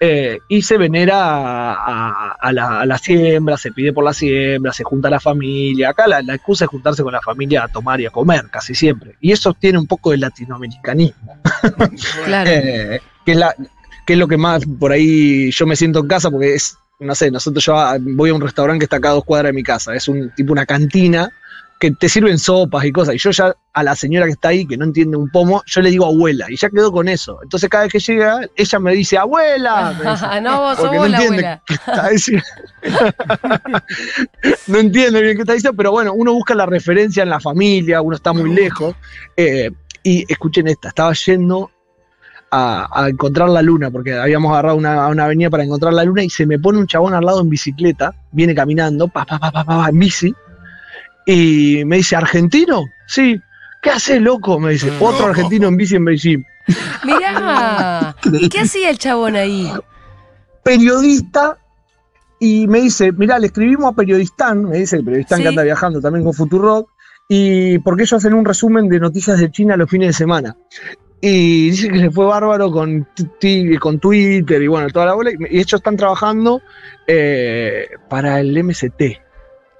eh, 0.00 0.38
y 0.48 0.62
se 0.62 0.76
venera 0.78 1.16
a, 1.18 1.72
a- 1.74 2.36
a 2.40 2.52
la, 2.52 2.80
a 2.80 2.86
la 2.86 2.98
siembra, 2.98 3.56
se 3.56 3.72
pide 3.72 3.92
por 3.92 4.04
la 4.04 4.12
siembra, 4.12 4.72
se 4.72 4.84
junta 4.84 5.10
la 5.10 5.18
familia. 5.20 5.90
Acá 5.90 6.06
la, 6.06 6.22
la 6.22 6.34
excusa 6.34 6.64
es 6.66 6.70
juntarse 6.70 7.02
con 7.02 7.12
la 7.12 7.20
familia 7.20 7.64
a 7.64 7.68
tomar 7.68 8.00
y 8.00 8.06
a 8.06 8.10
comer, 8.10 8.46
casi 8.50 8.74
siempre. 8.76 9.16
Y 9.20 9.32
eso 9.32 9.54
tiene 9.54 9.78
un 9.78 9.86
poco 9.88 10.10
de 10.12 10.18
latinoamericanismo, 10.18 11.36
Claro. 12.24 12.50
eh, 12.52 13.00
que, 13.24 13.32
es 13.32 13.38
la, 13.38 13.54
que 14.08 14.14
es 14.14 14.18
lo 14.18 14.26
que 14.26 14.38
más 14.38 14.64
por 14.80 14.90
ahí 14.90 15.50
yo 15.50 15.66
me 15.66 15.76
siento 15.76 15.98
en 15.98 16.08
casa, 16.08 16.30
porque 16.30 16.54
es, 16.54 16.78
no 16.98 17.14
sé, 17.14 17.30
nosotros 17.30 17.62
yo 17.62 17.76
voy 18.00 18.30
a 18.30 18.34
un 18.34 18.40
restaurante 18.40 18.78
que 18.78 18.84
está 18.84 18.96
acá 18.96 19.10
a 19.10 19.12
dos 19.12 19.24
cuadras 19.24 19.50
de 19.50 19.52
mi 19.52 19.62
casa, 19.62 19.94
es 19.94 20.08
un 20.08 20.32
tipo 20.34 20.50
una 20.50 20.64
cantina 20.64 21.30
que 21.78 21.90
te 21.90 22.08
sirven 22.08 22.38
sopas 22.38 22.86
y 22.86 22.90
cosas, 22.90 23.16
y 23.16 23.18
yo 23.18 23.30
ya 23.32 23.54
a 23.74 23.82
la 23.82 23.94
señora 23.94 24.24
que 24.24 24.32
está 24.32 24.48
ahí, 24.48 24.66
que 24.66 24.78
no 24.78 24.86
entiende 24.86 25.18
un 25.18 25.28
pomo, 25.28 25.62
yo 25.66 25.82
le 25.82 25.90
digo 25.90 26.06
abuela, 26.06 26.46
y 26.48 26.56
ya 26.56 26.70
quedó 26.70 26.90
con 26.90 27.06
eso. 27.06 27.38
Entonces 27.42 27.68
cada 27.68 27.84
vez 27.84 27.92
que 27.92 27.98
llega, 27.98 28.40
ella 28.56 28.78
me 28.78 28.94
dice, 28.94 29.18
abuela. 29.18 29.94
me 30.02 30.10
dice. 30.10 30.26
no, 30.40 30.58
vos 30.58 30.78
sos 30.78 30.90
no 30.90 31.06
la 31.06 31.18
abuela. 31.18 31.62
qué 31.66 31.74
está 31.74 32.08
diciendo. 32.08 32.44
no 34.68 34.78
entiende 34.78 35.20
bien 35.20 35.36
qué 35.36 35.42
está 35.42 35.52
diciendo, 35.52 35.76
pero 35.76 35.90
bueno, 35.90 36.14
uno 36.14 36.32
busca 36.32 36.54
la 36.54 36.64
referencia 36.64 37.24
en 37.24 37.28
la 37.28 37.40
familia, 37.40 38.00
uno 38.00 38.16
está 38.16 38.32
muy 38.32 38.54
lejos. 38.54 38.96
eh, 39.36 39.70
y 40.02 40.24
escuchen 40.32 40.66
esta, 40.68 40.88
estaba 40.88 41.12
yendo 41.12 41.70
a, 42.50 42.88
a 42.92 43.08
encontrar 43.08 43.48
la 43.48 43.62
luna, 43.62 43.90
porque 43.90 44.14
habíamos 44.14 44.52
agarrado 44.52 44.76
una, 44.76 45.08
una 45.08 45.24
avenida 45.24 45.50
para 45.50 45.64
encontrar 45.64 45.92
la 45.92 46.04
luna, 46.04 46.22
y 46.24 46.30
se 46.30 46.46
me 46.46 46.58
pone 46.58 46.78
un 46.78 46.86
chabón 46.86 47.14
al 47.14 47.24
lado 47.24 47.40
en 47.40 47.48
bicicleta, 47.50 48.14
viene 48.32 48.54
caminando, 48.54 49.08
pa, 49.08 49.24
pa, 49.24 49.38
pa, 49.38 49.50
pa, 49.50 49.64
pa, 49.64 49.82
pa, 49.82 49.88
en 49.88 49.98
bici, 49.98 50.34
y 51.26 51.84
me 51.84 51.96
dice, 51.96 52.16
¿argentino? 52.16 52.84
Sí. 53.06 53.40
¿Qué 53.82 53.90
hace, 53.90 54.18
loco? 54.18 54.58
Me 54.58 54.72
dice, 54.72 54.90
otro 54.98 55.26
argentino 55.26 55.68
en 55.68 55.76
bici 55.76 55.96
en 55.96 56.04
Beijing. 56.04 56.44
Mirá. 57.04 58.16
¿Y 58.32 58.48
qué 58.48 58.60
hacía 58.60 58.90
el 58.90 58.98
chabón 58.98 59.36
ahí? 59.36 59.70
periodista 60.62 61.56
y 62.40 62.66
me 62.66 62.80
dice, 62.82 63.10
mirá, 63.12 63.38
le 63.38 63.46
escribimos 63.46 63.90
a 63.90 63.96
Periodistán, 63.96 64.64
me 64.64 64.78
dice 64.78 64.96
el 64.96 65.04
Periodistán 65.04 65.38
Sí. 65.38 65.42
que 65.42 65.48
anda 65.48 65.62
viajando 65.62 66.00
también 66.00 66.24
con 66.24 66.34
Futurock, 66.34 66.90
y 67.28 67.78
porque 67.78 68.02
ellos 68.02 68.12
hacen 68.12 68.34
un 68.34 68.44
resumen 68.44 68.88
de 68.88 69.00
noticias 69.00 69.38
de 69.38 69.50
China 69.50 69.76
los 69.76 69.88
fines 69.88 70.08
de 70.08 70.12
semana. 70.12 70.56
Y 71.20 71.70
dice 71.70 71.88
que 71.88 71.96
le 71.98 72.10
fue 72.10 72.26
bárbaro 72.26 72.70
con, 72.70 73.06
con 73.80 73.98
Twitter 73.98 74.62
y 74.62 74.66
bueno, 74.68 74.88
toda 74.90 75.06
la 75.06 75.14
bola. 75.14 75.30
Y 75.32 75.56
ellos 75.58 75.74
están 75.74 75.96
trabajando 75.96 76.62
eh, 77.06 77.88
para 78.08 78.38
el 78.40 78.56
MST. 78.62 79.20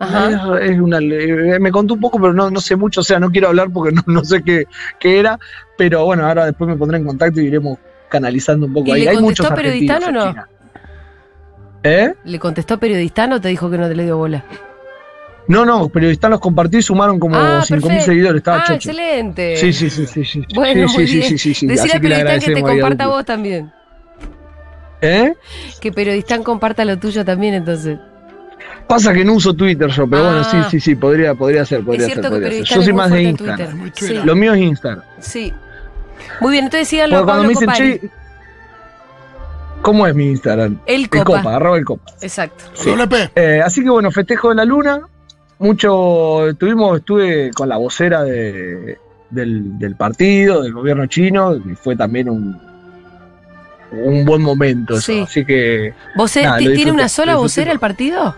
Ajá. 0.00 0.58
Es- 0.60 0.78
una- 0.80 0.98
eh, 0.98 1.58
me 1.60 1.70
contó 1.70 1.94
un 1.94 2.00
poco, 2.00 2.20
pero 2.20 2.32
no, 2.32 2.50
no 2.50 2.60
sé 2.60 2.74
mucho, 2.76 3.00
o 3.00 3.04
sea, 3.04 3.18
no 3.20 3.30
quiero 3.30 3.48
hablar 3.48 3.68
porque 3.72 3.92
no, 3.94 4.02
no 4.06 4.24
sé 4.24 4.42
qué, 4.42 4.66
qué 4.98 5.18
era, 5.20 5.38
pero 5.76 6.04
bueno, 6.04 6.26
ahora 6.26 6.46
después 6.46 6.68
me 6.70 6.76
pondré 6.76 6.98
en 6.98 7.04
contacto 7.04 7.40
y 7.40 7.46
iremos 7.46 7.78
canalizando 8.08 8.66
un 8.66 8.72
poco 8.74 8.88
¿Y 8.88 8.92
ahí. 8.92 9.02
le 9.04 9.10
Hay 9.10 9.18
muchos 9.18 9.46
contestó 9.46 9.54
Periodistán 9.54 10.02
o 10.04 10.12
no? 10.34 10.44
¿Eh? 11.84 12.14
¿Le 12.24 12.38
contestó 12.40 12.78
periodistano 12.78 13.36
o 13.36 13.40
te 13.40 13.48
dijo 13.48 13.70
que 13.70 13.78
no 13.78 13.88
te 13.88 13.94
le 13.94 14.04
dio 14.04 14.16
bola? 14.18 14.44
No, 15.48 15.64
no, 15.64 15.88
periodistas 15.88 16.30
los 16.30 16.40
compartí 16.40 16.76
y 16.78 16.82
sumaron 16.82 17.18
como 17.18 17.36
Ah, 17.36 17.62
5.000 17.64 17.80
perfecto. 17.80 18.04
seguidores, 18.04 18.36
estaba 18.38 18.58
ah, 18.58 18.64
chocho. 18.66 18.74
excelente. 18.74 19.56
Sí, 19.56 19.72
sí, 19.72 19.88
sí, 19.90 20.06
sí, 20.06 20.24
sí. 20.24 20.44
Bueno, 20.54 20.86
sí, 20.88 20.96
muy 20.98 21.06
sí, 21.08 21.16
bien. 21.16 21.28
sí, 21.30 21.38
sí, 21.38 21.54
sí, 21.54 21.66
Decirle 21.66 21.80
así 21.88 21.96
a 21.96 22.00
que 22.00 22.08
le 22.08 22.14
Periodistán 22.16 22.54
que 22.54 22.54
te 22.54 22.62
comparta 22.66 23.06
vos 23.06 23.24
también. 23.24 23.72
¿Eh? 25.00 25.32
Que 25.80 25.90
Periodistán 25.92 26.42
comparta 26.42 26.84
lo 26.84 26.98
tuyo 26.98 27.24
también, 27.24 27.54
entonces. 27.54 27.98
Pasa 28.86 29.12
que 29.12 29.24
no 29.24 29.34
uso 29.34 29.54
Twitter 29.54 29.88
yo, 29.90 30.08
pero 30.08 30.24
bueno, 30.24 30.44
sí, 30.44 30.56
Ah. 30.60 30.68
sí, 30.70 30.80
sí, 30.80 30.94
podría, 30.94 31.34
podría 31.34 31.64
ser, 31.64 31.80
Es 31.80 31.84
podría 31.84 32.06
ser, 32.06 32.12
cierto 32.14 32.30
que 32.30 32.40
podría 32.40 32.50
ser. 32.50 32.64
Yo 32.66 32.74
es 32.80 32.84
soy 32.84 32.92
muy 32.92 33.02
más 33.02 33.10
de 33.10 33.22
Instagram. 33.22 33.92
Sí, 33.94 34.14
Lo 34.24 34.36
mío 34.36 34.54
es 34.54 34.60
Instagram. 34.60 35.04
sí. 35.18 35.52
Muy 36.40 36.52
bien, 36.52 36.64
entonces 36.64 36.88
síganlo 36.88 37.16
Porque 37.16 37.26
cuando 37.26 37.42
Pablo 37.54 37.66
me 37.66 37.72
dicen, 37.74 38.00
che, 38.00 38.10
¿cómo 39.82 40.06
es 40.06 40.14
mi 40.14 40.30
Instagram? 40.30 40.78
El 40.86 41.02
El 41.02 41.08
Copa. 41.08 41.24
copa, 41.24 41.56
arroba 41.56 41.78
el 41.78 41.84
copa. 41.84 42.12
Exacto. 42.20 42.64
Sí. 42.74 42.90
Doble 42.90 43.06
P. 43.06 43.30
Eh, 43.34 43.62
así 43.64 43.82
que 43.82 43.90
bueno, 43.90 44.10
festejo 44.10 44.48
de 44.50 44.54
la 44.56 44.64
luna. 44.64 45.00
Mucho, 45.58 46.46
tuvimos, 46.58 46.98
estuve 46.98 47.50
con 47.54 47.68
la 47.68 47.76
vocera 47.78 48.22
de, 48.22 48.96
del, 49.30 49.78
del 49.78 49.96
partido, 49.96 50.62
del 50.62 50.72
gobierno 50.72 51.06
chino, 51.06 51.56
y 51.56 51.74
fue 51.74 51.96
también 51.96 52.28
un, 52.30 52.56
un 53.92 54.24
buen 54.24 54.40
momento 54.42 54.94
eso. 54.94 55.02
Sí. 55.12 55.20
Así 55.20 55.44
que, 55.44 55.92
¿Vos 56.16 56.36
Nada, 56.36 56.58
¿Tiene 56.58 56.92
una 56.92 57.08
sola 57.08 57.36
vocera 57.36 57.72
el 57.72 57.78
partido? 57.80 58.34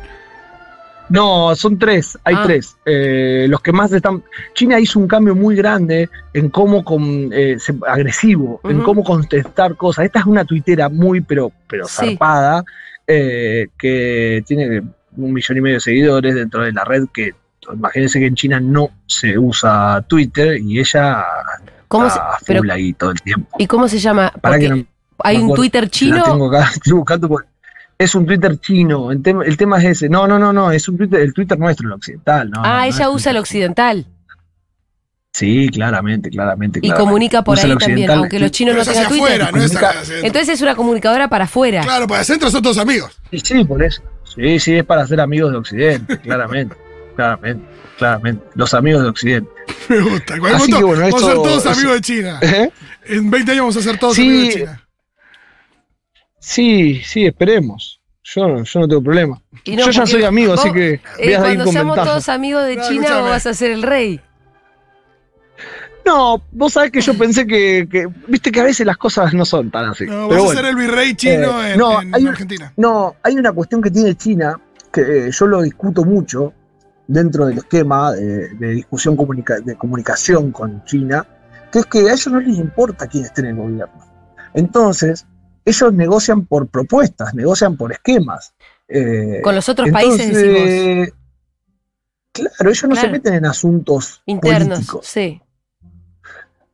no, 1.11 1.55
son 1.57 1.77
tres, 1.79 2.17
hay 2.23 2.37
Ah. 2.39 2.43
tres. 2.47 2.77
Eh, 2.87 3.47
los 3.49 3.61
que 3.61 3.73
más 3.73 3.93
están. 3.93 4.23
China 4.55 4.79
hizo 4.79 4.99
un 5.01 5.09
cambio 5.09 5.35
muy 5.35 5.57
grande 5.57 6.09
en 6.33 6.49
cómo, 6.51 6.85
con, 6.85 7.31
eh, 7.33 7.57
agresivo, 7.89 8.61
en 8.65 8.81
cómo 8.83 9.03
contestar 9.03 9.75
cosas. 9.75 10.05
Esta 10.05 10.21
es 10.21 10.27
una 10.27 10.45
tuitera 10.45 10.89
muy, 10.89 11.21
pero, 11.21 11.51
pero 11.67 11.87
Sí. 11.87 12.11
zarpada, 12.17 12.63
eh, 13.09 13.67
que 13.77 14.45
tiene 14.47 14.83
un 15.17 15.33
millón 15.33 15.59
y 15.59 15.61
medio 15.61 15.77
de 15.77 15.81
seguidores 15.81 16.35
dentro 16.35 16.63
de 16.63 16.73
la 16.73 16.85
red 16.85 17.05
que. 17.13 17.35
Imagínense 17.73 18.19
que 18.19 18.27
en 18.27 18.35
China 18.35 18.59
no 18.59 18.91
se 19.07 19.39
usa 19.39 20.03
Twitter 20.09 20.57
y 20.59 20.81
ella 20.81 21.25
¿Cómo 21.91 22.09
se, 22.09 22.21
pero, 22.47 22.63
ahí 22.73 22.93
todo 22.93 23.11
el 23.11 23.21
tiempo. 23.21 23.57
¿Y 23.59 23.67
cómo 23.67 23.89
se 23.89 23.99
llama? 23.99 24.33
Para 24.41 24.59
que 24.59 24.69
no, 24.69 24.87
¿Hay 25.19 25.37
un 25.37 25.43
acuerdo. 25.43 25.55
Twitter 25.63 25.91
chino? 25.91 26.23
tengo 26.23 26.49
acá, 26.49 26.71
estoy 26.75 26.93
buscando 26.93 27.29
por- 27.29 27.47
Es 27.99 28.15
un 28.15 28.27
Twitter 28.27 28.59
chino, 28.61 29.11
el 29.11 29.23
tema, 29.23 29.45
el 29.45 29.57
tema 29.57 29.79
es 29.79 29.85
ese. 29.85 30.09
No, 30.09 30.29
no, 30.29 30.39
no, 30.39 30.53
no, 30.53 30.71
es 30.71 30.89
un 30.89 30.97
Twitter, 30.97 31.21
el 31.21 31.35
Twitter 31.35 31.59
nuestro, 31.59 31.89
el 31.89 31.95
occidental. 31.95 32.49
No, 32.49 32.63
ah, 32.65 32.87
ella 32.87 33.11
usa 33.11 33.33
el 33.33 33.39
occidental. 33.39 34.07
Sí, 35.33 35.69
claramente, 35.69 36.31
claramente. 36.31 36.79
Y 36.79 36.83
claramente. 36.83 37.05
comunica 37.05 37.45
por 37.45 37.55
Usa 37.55 37.67
ahí 37.67 37.73
el 37.73 37.79
también, 37.79 38.11
aunque 38.11 38.39
los 38.39 38.51
chinos 38.51 38.75
Pero 38.75 38.85
no 38.85 38.93
tengan 38.93 39.09
Twitter. 39.09 39.43
afuera, 39.43 39.51
no 39.53 39.65
es. 39.65 40.11
Entonces 40.25 40.49
es 40.49 40.63
una 40.63 40.75
comunicadora 40.75 41.29
para 41.29 41.45
afuera. 41.45 41.83
Claro, 41.83 42.07
para 42.07 42.23
adentro 42.23 42.51
son 42.51 42.63
todos 42.63 42.79
amigos. 42.79 43.21
Sí, 43.31 43.41
sí, 43.41 43.65
por 43.65 43.83
eso. 43.83 44.03
Sí, 44.41 44.59
sí, 44.59 44.77
es 44.77 44.85
para 44.85 45.07
ser 45.07 45.21
amigos 45.21 45.53
de 45.53 45.59
Occidente, 45.59 46.19
claramente. 46.23 46.75
Claramente, 47.15 47.65
claramente. 47.99 48.45
Los 48.55 48.73
amigos 48.73 49.03
de 49.03 49.09
Occidente. 49.11 49.51
Me 49.89 50.01
gusta. 50.01 50.35
Así 50.35 50.41
momento 50.41 50.79
que 50.79 50.85
bueno, 50.85 51.03
vamos 51.03 51.23
a 51.23 51.27
ser 51.27 51.35
todos 51.35 51.67
amigos 51.67 51.95
de 51.95 52.01
China. 52.01 52.39
¿Eh? 52.43 52.71
En 53.07 53.31
20 53.31 53.53
años 53.53 53.63
vamos 53.63 53.77
a 53.77 53.83
ser 53.83 53.99
todos 53.99 54.17
Sí. 54.17 54.23
amigos 54.23 54.45
de 54.47 54.61
China. 54.61 54.87
Sí, 56.39 57.03
sí, 57.05 57.27
esperemos. 57.27 58.01
Yo, 58.23 58.63
yo 58.63 58.81
no 58.81 58.89
tengo 58.89 59.03
problema. 59.03 59.43
No, 59.67 59.77
yo 59.87 59.91
ya 59.91 60.07
soy 60.07 60.25
amigo, 60.25 60.53
vos, 60.53 60.61
así 60.61 60.73
que 60.73 61.01
eh, 61.19 61.37
cuando 61.37 61.67
seamos 61.71 61.97
todos 61.97 62.29
amigos 62.29 62.65
de 62.65 62.77
No, 62.77 62.89
China, 62.89 63.21
vos 63.21 63.31
vas 63.31 63.47
a 63.47 63.55
ser 63.55 63.73
el 63.73 63.83
rey. 63.83 64.21
No, 66.07 66.43
vos 66.53 66.73
sabés 66.73 66.91
que 66.91 67.01
yo 67.01 67.17
pensé 67.17 67.47
que, 67.47 67.87
que- 67.91 68.09
Viste 68.27 68.51
que 68.51 68.61
a 68.61 68.65
veces 68.65 68.87
las 68.87 68.97
cosas 68.97 69.33
no 69.35 69.45
son 69.45 69.71
tan 69.71 69.91
así. 69.91 70.07
No, 70.07 70.29
vas 70.29 70.29
Pero 70.29 70.41
a 70.41 70.45
bueno. 70.45 70.61
ser 70.61 70.71
el 70.71 70.77
virrey 70.77 71.15
chino 71.15 71.63
Eh, 71.63 71.73
en, 71.73 71.79
no, 71.79 72.01
en 72.03 72.15
hay 72.15 72.27
Argentina. 72.27 72.73
No, 72.77 73.17
hay 73.23 73.35
una 73.37 73.53
cuestión 73.53 73.81
que 73.83 73.91
tiene 73.91 74.15
China 74.17 74.59
que 74.93 75.29
eh, 75.29 75.31
yo 75.31 75.47
lo 75.47 75.63
discuto 75.63 76.05
mucho 76.05 76.53
dentro 77.07 77.47
del 77.47 77.59
esquema 77.59 78.13
de, 78.13 78.49
de 78.55 78.69
discusión 78.71 79.17
comunica- 79.17 79.61
de 79.61 79.77
comunicación 79.77 80.51
con 80.53 80.85
China, 80.85 81.27
que 81.73 81.81
es 81.81 81.87
que 81.87 81.99
a 82.01 82.13
ellos 82.15 82.27
no 82.29 82.41
les 82.41 82.57
importa 82.59 83.07
quién 83.07 83.25
esté 83.25 83.43
en 83.43 83.47
el 83.49 83.57
gobierno. 83.57 84.05
Entonces, 84.55 85.27
ellos 85.65 85.93
negocian 85.93 86.47
por 86.47 86.67
propuestas, 86.69 87.35
negocian 87.35 87.77
por 87.77 87.93
esquemas. 87.93 88.53
Eh, 88.89 89.41
Con 89.43 89.55
los 89.55 89.69
otros 89.69 89.89
países 89.91 90.33
decimos. 90.33 90.61
entonces, 90.61 91.15
Claro, 92.33 92.71
ellos 92.71 92.83
no 92.85 92.91
Claro. 92.91 93.07
se 93.09 93.13
meten 93.13 93.35
en 93.35 93.45
asuntos 93.47 94.23
Internos, 94.27 94.69
políticos 94.79 95.07
sí. 95.07 95.41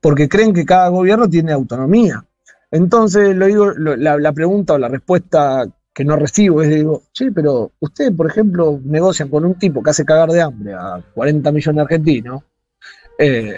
Porque 0.06 0.28
creen 0.28 0.52
que 0.54 0.64
cada 0.64 0.88
gobierno 0.88 1.28
tiene 1.28 1.50
autonomía. 1.50 2.24
Entonces, 2.70 3.34
lo 3.34 3.46
digo, 3.46 3.72
lo- 3.72 3.96
la, 3.96 4.16
la 4.18 4.32
pregunta 4.32 4.74
o 4.74 4.78
la 4.78 4.86
respuesta 4.86 5.66
que 5.92 6.04
no 6.04 6.14
recibo 6.14 6.62
es, 6.62 6.68
digo, 6.70 7.02
sí, 7.12 7.32
pero 7.32 7.72
ustedes, 7.80 8.12
por 8.12 8.28
ejemplo, 8.30 8.78
negocian 8.84 9.28
con 9.28 9.44
un 9.44 9.54
tipo 9.56 9.82
que 9.82 9.90
hace 9.90 10.04
cagar 10.04 10.30
de 10.30 10.42
hambre 10.42 10.74
a 10.74 11.02
40 11.12 11.50
millones 11.50 11.74
de 11.76 11.82
argentinos, 11.82 12.42
eh, 13.18 13.56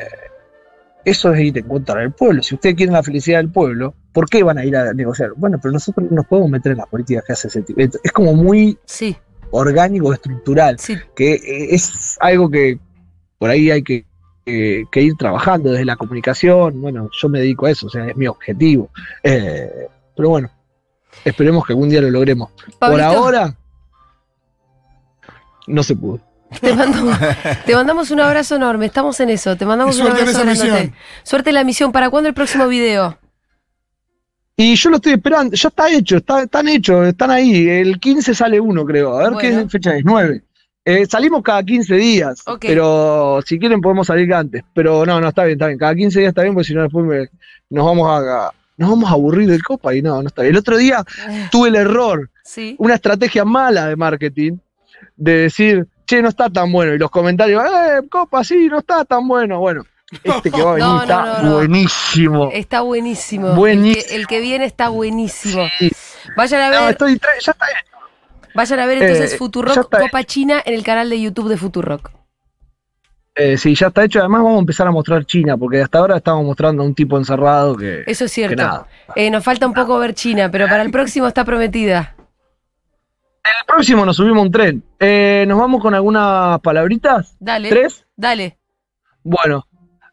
eso 1.05 1.35
es 1.35 1.41
ir 1.41 1.59
en 1.59 1.69
contra 1.69 2.01
del 2.01 2.13
pueblo. 2.13 2.43
Si 2.43 2.55
ustedes 2.55 2.77
quieren 2.77 2.95
la 2.95 3.03
felicidad 3.03 3.39
del 3.41 3.51
pueblo, 3.51 3.93
¿por 4.13 4.27
qué 4.31 4.43
van 4.43 4.57
a 4.57 4.65
ir 4.65 4.75
a 4.75 4.95
negociar? 4.95 5.33
Bueno, 5.37 5.59
pero 5.61 5.73
nosotros 5.73 6.07
no 6.11 6.17
nos 6.17 6.27
podemos 6.27 6.51
meter 6.51 6.73
en 6.73 6.79
las 6.79 6.87
políticas 6.89 7.25
que 7.27 7.33
hace 7.35 7.49
ese 7.49 7.61
tipo. 7.63 7.81
Es 7.81 8.13
como 8.13 8.33
muy 8.33 8.79
Sí, 8.87 9.15
orgánico, 9.51 10.15
estructural 10.15 10.79
sí. 10.79 10.97
que 11.15 11.35
eh, 11.35 11.75
es 11.75 12.17
algo 12.21 12.51
que 12.51 12.79
por 13.39 13.51
ahí 13.51 13.71
hay 13.71 13.83
que, 13.83 14.07
que- 14.49 14.85
que 14.91 15.03
ir 15.03 15.15
trabajando 15.17 15.71
desde 15.71 15.85
la 15.85 15.97
comunicación. 15.97 16.81
Bueno, 16.81 17.11
yo 17.13 17.29
me 17.29 17.41
dedico 17.41 17.67
a 17.67 17.71
eso, 17.71 17.87
o 17.87 17.91
sea, 17.91 18.07
es 18.07 18.17
mi 18.17 18.27
objetivo. 18.27 18.91
Eh, 19.23 19.71
pero 20.17 20.31
bueno, 20.31 20.51
esperemos 21.25 21.67
que 21.67 21.73
algún 21.75 21.89
día 21.89 22.01
lo 22.01 22.11
logremos. 22.11 22.51
Por 22.79 23.01
ahora, 23.01 23.55
no 25.67 25.83
se 25.83 25.95
pudo. 25.97 26.21
Te, 26.61 26.75
mando- 26.75 27.13
te 27.67 27.75
mandamos 27.75 28.11
un 28.11 28.21
abrazo 28.21 28.57
enorme. 28.57 28.87
Estamos 28.87 29.21
en 29.21 29.29
eso. 29.31 29.55
Te 29.57 29.67
mandamos 29.67 29.99
Y 29.99 30.01
un 30.01 30.07
abrazo 30.09 30.31
esa 30.31 30.45
misión. 30.45 30.95
Suerte 31.23 31.51
en 31.51 31.55
la 31.55 31.65
misión. 31.65 31.93
¿Para 31.93 32.09
cuándo 32.09 32.29
el 32.29 32.35
próximo 32.35 32.67
video? 32.69 33.19
Y 34.57 34.75
yo 34.75 34.91
lo 34.91 34.97
estoy 34.97 35.13
esperando, 35.13 35.55
ya 35.55 35.69
está 35.69 35.89
hecho, 35.89 36.17
está, 36.17 36.43
están 36.43 36.67
hechos, 36.67 37.07
están 37.07 37.31
ahí. 37.31 37.69
El 37.69 38.01
15 38.01 38.35
sale 38.35 38.59
uno, 38.59 38.85
creo. 38.85 39.17
A 39.17 39.25
ver 39.25 39.33
Bueno. 39.35 39.63
qué 39.63 39.69
fecha 39.69 39.95
es, 39.95 40.05
9. 40.05 40.43
Eh, 40.91 41.07
salimos 41.07 41.43
cada 41.43 41.63
15 41.63 41.95
días, 41.97 42.43
pero 42.61 43.41
si 43.45 43.59
quieren 43.59 43.81
podemos 43.83 44.07
salir 44.07 44.33
antes. 44.33 44.65
Pero 44.73 45.05
no, 45.05 45.21
no, 45.21 45.29
está 45.29 45.45
bien, 45.45 45.57
está 45.57 45.67
bien. 45.67 45.79
Cada 45.79 45.95
15 45.95 46.19
días 46.21 46.31
está 46.31 46.43
bien, 46.43 46.55
porque 46.55 46.69
si 46.69 46.75
no 46.75 46.83
después 46.83 47.05
me- 47.05 47.29
nos 47.69 47.85
vamos 47.85 48.09
a, 48.11 48.51
nos 48.79 48.89
vamos 48.91 49.11
a 49.11 49.13
aburrir 49.13 49.51
del 49.51 49.63
Copa 49.63 49.95
y 49.95 50.01
no, 50.01 50.23
no 50.23 50.29
está 50.29 50.41
bien. 50.43 50.55
El 50.55 50.59
otro 50.61 50.79
día 50.79 51.05
tuve 51.51 51.69
el 51.69 51.77
error, 51.77 52.31
Sí. 52.43 52.75
una 52.79 52.95
estrategia 52.95 53.45
mala 53.45 53.87
de 53.89 53.97
marketing, 53.97 54.53
de 55.17 55.33
decir, 55.33 55.87
che, 56.07 56.23
no 56.23 56.31
está 56.31 56.49
tan 56.49 56.73
bueno. 56.73 56.95
Y 56.95 56.99
los 56.99 57.11
comentarios, 57.11 57.63
eh, 57.65 58.09
Copa, 58.09 58.43
sí, 58.43 58.69
no 58.69 58.79
está 58.79 59.05
tan 59.05 59.29
bueno. 59.29 59.59
Bueno, 59.59 59.85
este 60.25 60.51
que 60.51 60.63
va 60.63 60.71
a 60.71 60.75
venir 60.77 60.89
No, 60.89 61.03
está 61.03 61.43
no, 61.43 61.43
no. 61.51 61.55
buenísimo. 61.57 62.51
Está 62.51 62.81
buenísimo. 62.81 63.53
Buenísimo. 63.55 64.01
El 64.01 64.07
que, 64.09 64.17
el 64.17 64.27
que 64.27 64.41
viene 64.41 64.65
está 64.65 64.89
buenísimo. 64.89 65.67
Sí. 65.79 65.91
Vayan 66.35 66.63
a 66.63 66.71
No, 66.75 66.81
ver, 66.87 66.91
estoy 66.93 67.21
ya 67.45 67.53
está 67.53 67.67
vayan 68.55 68.81
a 68.81 68.87
ver 68.87 69.03
entonces 69.03 69.35
Eh, 69.35 69.37
Futurock 69.39 69.91
Copa 69.91 70.25
China 70.25 70.63
en 70.65 70.75
el 70.75 70.83
canal 70.83 71.11
de 71.11 71.21
YouTube 71.21 71.49
de 71.49 71.57
Futurock. 71.57 72.11
Eh, 73.35 73.57
sí, 73.57 73.73
ya 73.75 73.87
está 73.87 74.05
hecho. 74.05 74.19
Además, 74.19 74.43
vamos 74.43 74.57
a 74.57 74.61
empezar 74.61 74.89
a 74.89 74.91
mostrar 74.91 75.25
China, 75.25 75.57
porque 75.57 75.81
hasta 75.81 75.99
ahora 75.99 76.17
estamos 76.17 76.45
mostrando 76.45 76.83
a 76.83 76.87
un 76.87 76.95
tipo 76.95 77.17
encerrado 77.17 77.77
que. 77.77 78.03
Eso 78.07 78.25
es 78.25 78.33
cierto. 78.33 78.57
nada. 78.57 78.87
Eh, 79.15 79.31
nos 79.31 79.45
falta 79.45 79.65
un 79.67 79.73
poco 79.75 79.97
ver 80.01 80.13
China, 80.15 80.51
pero 80.51 80.67
para 80.67 80.83
el 80.83 80.91
próximo 80.91 81.29
está 81.29 81.45
prometida. 81.45 82.17
El 83.45 83.67
próximo 83.67 84.05
nos 84.05 84.17
subimos 84.17 84.43
un 84.43 84.51
tren. 84.51 84.83
Eh, 84.99 85.45
¿Nos 85.47 85.59
vamos 85.59 85.81
con 85.81 85.95
algunas 85.95 86.61
palabritas? 86.61 87.37
Dale. 87.39 87.69
¿Tres? 87.69 88.05
Dale. 88.17 88.59
Bueno, 89.23 89.65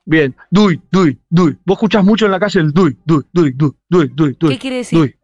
bien. 0.06 0.36
Duy, 0.52 0.80
duy, 0.92 1.20
duy. 1.28 1.58
Vos 1.66 1.78
escuchás 1.78 2.04
mucho 2.04 2.26
en 2.28 2.32
la 2.32 2.40
calle 2.40 2.60
el 2.60 2.72
duy, 2.72 2.96
duy, 3.06 3.26
duy, 3.34 3.52
duy, 3.54 3.76
duy, 3.90 4.08
duy, 4.14 4.38
duy. 4.40 4.52
¿Qué 4.52 4.60
quiere 4.60 4.78
decir? 4.78 5.00
duy. 5.00 5.16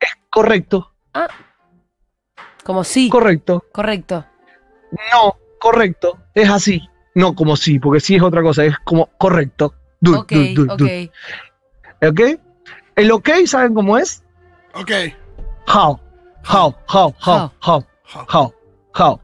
Es 0.00 0.10
correcto, 0.30 0.94
Como 2.64 2.82
sí. 2.84 3.08
correcto. 3.08 3.64
Correcto. 3.72 4.24
No, 5.12 5.36
correcto. 5.60 6.18
Es 6.34 6.48
así. 6.48 6.88
No 7.14 7.34
como 7.34 7.56
sí, 7.56 7.78
porque 7.78 8.00
sí 8.00 8.16
es 8.16 8.22
otra 8.22 8.42
cosa. 8.42 8.64
Es 8.64 8.76
como 8.84 9.06
correcto. 9.18 9.74
Duy, 10.00 10.16
Ok, 10.16 10.32
duy, 10.32 10.68
ok. 10.68 12.08
¿Ok? 12.08 12.40
El 12.96 13.12
ok, 13.12 13.28
¿saben 13.46 13.74
cómo 13.74 13.96
es? 13.98 14.22
Ok. 14.74 14.90
How. 15.66 16.00
How, 16.46 16.74
how, 16.86 17.14
how, 17.18 17.50
how, 17.60 17.84
how, 18.28 18.54
how. 18.92 19.20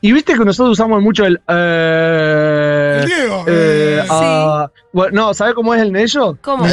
Y 0.00 0.12
viste 0.12 0.34
que 0.34 0.44
nosotros 0.44 0.72
usamos 0.72 1.02
mucho 1.02 1.24
el. 1.24 1.40
Eh, 1.48 2.98
El 3.02 3.06
Diego. 3.06 3.44
eh, 3.46 4.00
eh, 4.02 4.06
ah, 4.10 4.70
bueno, 4.92 5.12
no, 5.28 5.34
¿sabes 5.34 5.54
cómo 5.54 5.74
es 5.74 5.80
el 5.82 5.90
nello? 5.92 6.36
¿Cómo? 6.42 6.66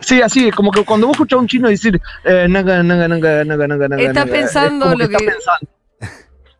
Sí, 0.00 0.22
así, 0.22 0.48
es 0.48 0.54
como 0.54 0.70
que 0.70 0.84
cuando 0.84 1.06
vos 1.06 1.14
escuchás 1.14 1.36
a 1.36 1.40
un 1.40 1.46
chino 1.48 1.68
decir. 1.68 2.00
eh, 2.24 2.46
naga, 2.48 2.82
naga, 2.82 3.08
naga, 3.08 3.44
naga, 3.44 3.66
naga, 3.68 3.88
naga, 3.88 4.02
Está 4.02 4.20
naga, 4.24 4.32
pensando 4.32 4.92
es 4.92 4.98
lo 4.98 5.08
que- 5.08 5.14
Está 5.16 5.18
pensando. 5.32 5.70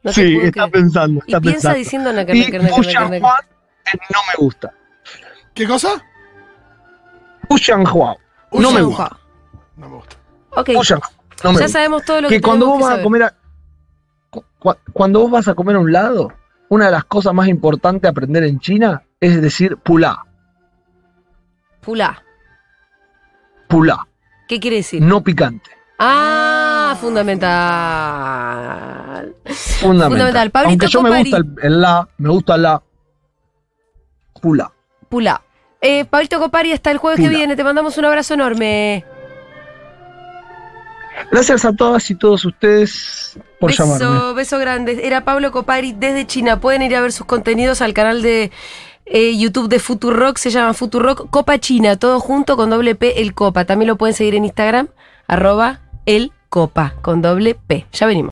No 0.02 0.12
sí, 0.12 0.38
está 0.42 0.68
pensando. 0.68 1.20
Y 1.26 1.30
Está 1.30 1.40
piensa 1.40 1.72
pensando. 1.72 1.78
diciendo. 1.78 2.10
Juan 3.20 3.40
eh, 3.92 3.98
no 4.10 4.18
me 4.28 4.34
gusta. 4.44 4.72
¿Qué 5.54 5.66
cosa? 5.66 5.88
Bushan 7.48 7.84
Juan. 7.84 8.16
No 8.52 8.70
me 8.72 8.82
gusta. 8.82 9.02
Hua. 9.04 9.20
No 9.76 9.88
me 9.88 9.96
gusta. 9.96 10.16
Ok. 10.50 10.70
No 11.44 11.58
ya 11.58 11.68
sabemos 11.68 12.04
todo 12.04 12.20
lo 12.22 12.28
que, 12.28 12.36
que 12.36 12.40
cuando 12.42 12.66
vos 12.66 12.78
que 12.78 12.84
vas 12.84 12.98
a 12.98 13.02
comer 13.02 13.22
a, 13.24 13.34
cu- 14.30 14.44
cu- 14.58 14.74
cuando 14.92 15.20
vos 15.20 15.30
vas 15.30 15.48
a 15.48 15.54
comer 15.54 15.76
a 15.76 15.78
un 15.80 15.92
lado, 15.92 16.32
una 16.68 16.86
de 16.86 16.92
las 16.92 17.04
cosas 17.04 17.32
más 17.34 17.48
importantes 17.48 18.06
a 18.06 18.10
aprender 18.10 18.44
en 18.44 18.58
China 18.60 19.02
es 19.20 19.40
decir 19.42 19.76
pulá, 19.76 20.24
Pulá. 21.80 22.22
pulá, 23.68 24.06
¿Qué 24.48 24.60
quiere 24.60 24.76
decir? 24.76 25.00
no 25.02 25.22
picante. 25.22 25.70
Ah, 26.02 26.96
fundamental. 28.00 29.34
Fundamental. 29.44 30.08
Fundamental. 30.10 30.50
Pablito 30.50 30.70
Aunque 30.70 30.86
yo 30.88 31.02
me 31.02 31.18
gusta 31.18 31.36
el, 31.38 31.54
el 31.62 31.80
la, 31.80 32.08
me 32.18 32.28
gusta 32.30 32.56
la 32.56 32.82
pulá. 34.40 34.72
Pulá. 35.08 35.42
Eh, 35.80 36.04
Pablito 36.04 36.38
Copari 36.38 36.72
hasta 36.72 36.90
el 36.90 36.98
jueves 36.98 37.20
que 37.20 37.28
viene. 37.28 37.54
Te 37.56 37.64
mandamos 37.64 37.96
un 37.98 38.04
abrazo 38.06 38.34
enorme. 38.34 39.04
Gracias 41.30 41.64
a 41.64 41.72
todas 41.72 42.10
y 42.10 42.14
todos 42.14 42.44
ustedes 42.44 43.38
por 43.58 43.72
llamarme. 43.72 44.04
beso, 44.04 44.34
beso 44.34 44.58
grande. 44.58 45.00
Era 45.06 45.24
Pablo 45.24 45.52
Copari 45.52 45.92
desde 45.92 46.26
China. 46.26 46.60
Pueden 46.60 46.82
ir 46.82 46.96
a 46.96 47.00
ver 47.00 47.12
sus 47.12 47.26
contenidos 47.26 47.82
al 47.82 47.94
canal 47.94 48.22
de 48.22 48.50
eh, 49.06 49.36
YouTube 49.36 49.68
de 49.68 49.78
Futurock. 49.78 50.38
Se 50.38 50.50
llama 50.50 50.74
Futurock 50.74 51.30
Copa 51.30 51.58
China. 51.58 51.96
Todo 51.96 52.20
junto 52.20 52.56
con 52.56 52.70
doble 52.70 52.94
P 52.94 53.20
el 53.20 53.34
Copa. 53.34 53.64
También 53.64 53.88
lo 53.88 53.96
pueden 53.96 54.14
seguir 54.14 54.34
en 54.34 54.44
Instagram. 54.44 54.88
Arroba 55.26 55.80
el 56.06 56.32
Copa 56.48 56.94
con 57.02 57.22
doble 57.22 57.54
P. 57.54 57.86
Ya 57.92 58.06
venimos. 58.06 58.28